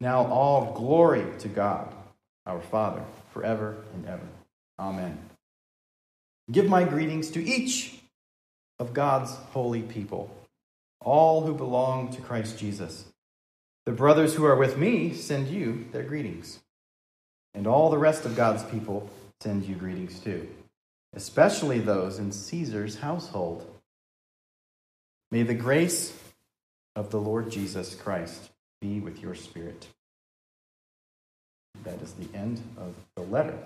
Now, 0.00 0.24
all 0.26 0.72
glory 0.72 1.24
to 1.40 1.48
God, 1.48 1.94
our 2.46 2.60
Father, 2.60 3.02
forever 3.34 3.76
and 3.94 4.06
ever. 4.06 4.26
Amen. 4.78 5.18
Give 6.50 6.68
my 6.68 6.84
greetings 6.84 7.30
to 7.32 7.44
each 7.44 8.00
of 8.78 8.94
God's 8.94 9.34
holy 9.52 9.82
people, 9.82 10.34
all 11.00 11.42
who 11.42 11.54
belong 11.54 12.10
to 12.12 12.22
Christ 12.22 12.58
Jesus. 12.58 13.04
The 13.84 13.92
brothers 13.92 14.34
who 14.34 14.46
are 14.46 14.56
with 14.56 14.78
me 14.78 15.12
send 15.12 15.48
you 15.48 15.86
their 15.92 16.02
greetings. 16.04 16.60
And 17.58 17.66
all 17.66 17.90
the 17.90 17.98
rest 17.98 18.24
of 18.24 18.36
God's 18.36 18.62
people 18.62 19.10
send 19.40 19.64
you 19.64 19.74
greetings 19.74 20.20
too, 20.20 20.46
especially 21.12 21.80
those 21.80 22.20
in 22.20 22.30
Caesar's 22.30 22.94
household. 22.94 23.68
May 25.32 25.42
the 25.42 25.54
grace 25.54 26.16
of 26.94 27.10
the 27.10 27.18
Lord 27.18 27.50
Jesus 27.50 27.96
Christ 27.96 28.50
be 28.80 29.00
with 29.00 29.20
your 29.20 29.34
spirit. 29.34 29.88
That 31.82 32.00
is 32.00 32.12
the 32.12 32.28
end 32.32 32.62
of 32.76 32.94
the 33.16 33.22
letter. 33.22 33.58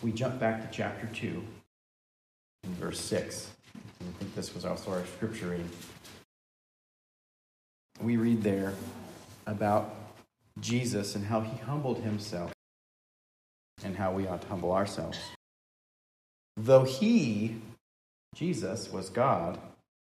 We 0.00 0.10
jump 0.10 0.40
back 0.40 0.62
to 0.62 0.74
chapter 0.74 1.08
2. 1.08 1.44
in 2.64 2.74
verse 2.76 3.00
6. 3.00 3.50
I 3.76 4.18
think 4.18 4.34
this 4.34 4.54
was 4.54 4.64
also 4.64 4.92
our 4.92 5.04
scripture 5.04 5.48
reading. 5.48 5.68
We 8.00 8.16
read 8.16 8.42
there 8.42 8.72
about 9.46 9.97
Jesus 10.60 11.14
and 11.14 11.26
how 11.26 11.40
he 11.40 11.56
humbled 11.58 11.98
himself 11.98 12.52
and 13.84 13.96
how 13.96 14.12
we 14.12 14.26
ought 14.26 14.42
to 14.42 14.48
humble 14.48 14.72
ourselves. 14.72 15.18
Though 16.56 16.84
he, 16.84 17.56
Jesus, 18.34 18.90
was 18.90 19.08
God, 19.08 19.58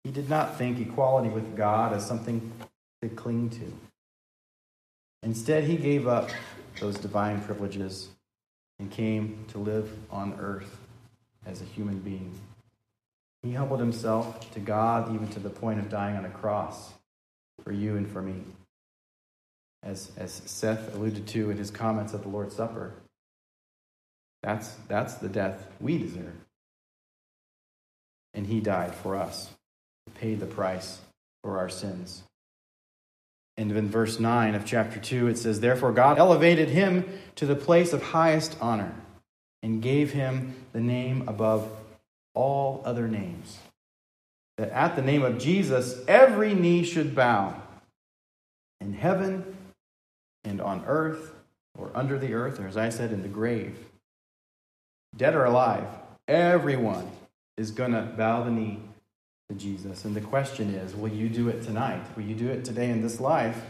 he 0.02 0.10
did 0.10 0.28
not 0.28 0.58
think 0.58 0.78
equality 0.78 1.30
with 1.30 1.56
God 1.56 1.92
as 1.92 2.06
something 2.06 2.52
to 3.02 3.08
cling 3.08 3.50
to. 3.50 3.72
Instead, 5.22 5.64
he 5.64 5.76
gave 5.76 6.06
up 6.06 6.30
those 6.80 6.98
divine 6.98 7.40
privileges 7.40 8.10
and 8.78 8.90
came 8.90 9.44
to 9.48 9.58
live 9.58 9.90
on 10.10 10.34
earth 10.38 10.76
as 11.46 11.62
a 11.62 11.64
human 11.64 11.98
being. 12.00 12.38
He 13.42 13.52
humbled 13.52 13.80
himself 13.80 14.50
to 14.52 14.60
God 14.60 15.14
even 15.14 15.28
to 15.28 15.40
the 15.40 15.50
point 15.50 15.78
of 15.78 15.88
dying 15.88 16.16
on 16.16 16.24
a 16.24 16.30
cross 16.30 16.92
for 17.62 17.72
you 17.72 17.96
and 17.96 18.10
for 18.10 18.20
me. 18.20 18.42
As, 19.84 20.10
as 20.16 20.42
Seth 20.46 20.94
alluded 20.94 21.26
to 21.28 21.50
in 21.50 21.58
his 21.58 21.70
comments 21.70 22.14
at 22.14 22.22
the 22.22 22.28
Lord's 22.28 22.56
Supper, 22.56 22.94
that's, 24.42 24.74
that's 24.88 25.14
the 25.14 25.28
death 25.28 25.66
we 25.80 25.98
deserve. 25.98 26.34
And 28.32 28.46
he 28.46 28.60
died 28.60 28.94
for 28.94 29.14
us, 29.16 29.50
paid 30.14 30.40
the 30.40 30.46
price 30.46 31.00
for 31.42 31.58
our 31.58 31.68
sins. 31.68 32.22
And 33.56 33.70
in 33.70 33.88
verse 33.88 34.18
9 34.18 34.54
of 34.54 34.64
chapter 34.64 34.98
2, 34.98 35.28
it 35.28 35.38
says, 35.38 35.60
Therefore 35.60 35.92
God 35.92 36.18
elevated 36.18 36.68
him 36.68 37.04
to 37.36 37.46
the 37.46 37.54
place 37.54 37.92
of 37.92 38.02
highest 38.02 38.56
honor 38.60 38.92
and 39.62 39.80
gave 39.80 40.12
him 40.12 40.54
the 40.72 40.80
name 40.80 41.24
above 41.28 41.70
all 42.34 42.82
other 42.84 43.06
names. 43.06 43.58
That 44.58 44.70
at 44.70 44.96
the 44.96 45.02
name 45.02 45.22
of 45.22 45.38
Jesus, 45.38 46.00
every 46.08 46.54
knee 46.54 46.84
should 46.84 47.14
bow 47.14 47.60
in 48.80 48.92
heaven 48.92 49.53
and 50.44 50.60
on 50.60 50.84
earth, 50.86 51.32
or 51.76 51.90
under 51.94 52.18
the 52.18 52.34
earth, 52.34 52.60
or 52.60 52.68
as 52.68 52.76
I 52.76 52.88
said, 52.88 53.12
in 53.12 53.22
the 53.22 53.28
grave. 53.28 53.76
Dead 55.16 55.34
or 55.34 55.44
alive, 55.44 55.86
everyone 56.28 57.10
is 57.56 57.70
going 57.70 57.92
to 57.92 58.02
bow 58.02 58.42
the 58.42 58.50
knee 58.50 58.80
to 59.48 59.54
Jesus. 59.54 60.04
And 60.04 60.14
the 60.14 60.20
question 60.20 60.74
is 60.74 60.94
will 60.94 61.12
you 61.12 61.28
do 61.28 61.48
it 61.48 61.62
tonight? 61.62 62.04
Will 62.16 62.24
you 62.24 62.34
do 62.34 62.48
it 62.48 62.64
today 62.64 62.90
in 62.90 63.02
this 63.02 63.20
life? 63.20 63.60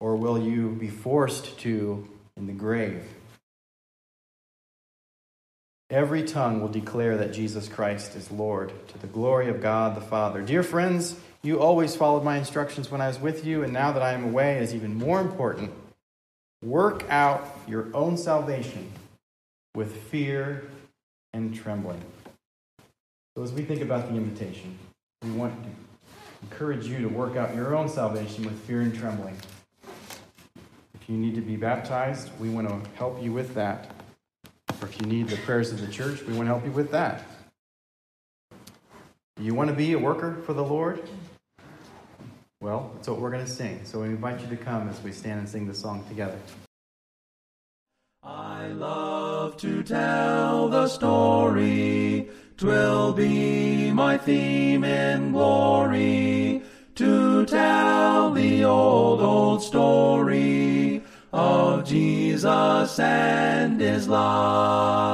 Or 0.00 0.16
will 0.16 0.38
you 0.38 0.70
be 0.70 0.88
forced 0.88 1.58
to 1.60 2.08
in 2.36 2.46
the 2.46 2.52
grave? 2.52 3.04
Every 5.90 6.24
tongue 6.24 6.60
will 6.60 6.68
declare 6.68 7.16
that 7.18 7.32
Jesus 7.32 7.68
Christ 7.68 8.16
is 8.16 8.30
Lord 8.30 8.72
to 8.88 8.98
the 8.98 9.06
glory 9.06 9.48
of 9.48 9.60
God 9.60 9.96
the 9.96 10.00
Father. 10.00 10.42
Dear 10.42 10.62
friends, 10.62 11.14
you 11.42 11.60
always 11.60 11.94
followed 11.94 12.24
my 12.24 12.38
instructions 12.38 12.90
when 12.90 13.00
I 13.00 13.06
was 13.06 13.20
with 13.20 13.44
you, 13.44 13.62
and 13.62 13.72
now 13.72 13.92
that 13.92 14.02
I 14.02 14.12
am 14.12 14.24
away, 14.24 14.58
is 14.58 14.74
even 14.74 14.94
more 14.94 15.20
important. 15.20 15.70
Work 16.64 17.04
out 17.10 17.58
your 17.68 17.88
own 17.92 18.16
salvation 18.16 18.90
with 19.74 19.94
fear 20.04 20.64
and 21.34 21.54
trembling. 21.54 22.00
So, 23.36 23.42
as 23.42 23.52
we 23.52 23.64
think 23.64 23.82
about 23.82 24.08
the 24.08 24.16
invitation, 24.16 24.78
we 25.20 25.30
want 25.32 25.62
to 25.62 25.68
encourage 26.42 26.86
you 26.86 27.00
to 27.00 27.08
work 27.08 27.36
out 27.36 27.54
your 27.54 27.76
own 27.76 27.86
salvation 27.86 28.44
with 28.44 28.58
fear 28.60 28.80
and 28.80 28.94
trembling. 28.94 29.36
If 30.94 31.06
you 31.06 31.18
need 31.18 31.34
to 31.34 31.42
be 31.42 31.56
baptized, 31.56 32.30
we 32.40 32.48
want 32.48 32.66
to 32.66 32.90
help 32.96 33.22
you 33.22 33.30
with 33.30 33.52
that. 33.56 33.90
Or 34.80 34.88
if 34.88 34.98
you 34.98 35.06
need 35.06 35.28
the 35.28 35.36
prayers 35.36 35.70
of 35.70 35.82
the 35.82 35.92
church, 35.92 36.22
we 36.22 36.32
want 36.32 36.46
to 36.48 36.54
help 36.54 36.64
you 36.64 36.72
with 36.72 36.90
that. 36.92 37.24
You 39.38 39.52
want 39.54 39.68
to 39.68 39.76
be 39.76 39.92
a 39.92 39.98
worker 39.98 40.40
for 40.46 40.54
the 40.54 40.64
Lord? 40.64 41.06
Well, 42.64 42.90
that's 42.94 43.08
what 43.08 43.20
we're 43.20 43.30
going 43.30 43.44
to 43.44 43.50
sing. 43.50 43.80
So 43.84 44.00
we 44.00 44.06
invite 44.06 44.40
you 44.40 44.46
to 44.46 44.56
come 44.56 44.88
as 44.88 44.98
we 45.02 45.12
stand 45.12 45.40
and 45.40 45.46
sing 45.46 45.66
the 45.66 45.74
song 45.74 46.02
together. 46.08 46.38
I 48.22 48.68
love 48.68 49.58
to 49.58 49.82
tell 49.82 50.70
the 50.70 50.88
story. 50.88 52.30
Twill 52.56 53.12
be 53.12 53.90
my 53.90 54.16
theme 54.16 54.82
in 54.82 55.32
glory 55.32 56.62
to 56.94 57.44
tell 57.44 58.30
the 58.30 58.64
old, 58.64 59.20
old 59.20 59.62
story 59.62 61.02
of 61.34 61.84
Jesus 61.84 62.98
and 62.98 63.78
his 63.78 64.08
love. 64.08 65.04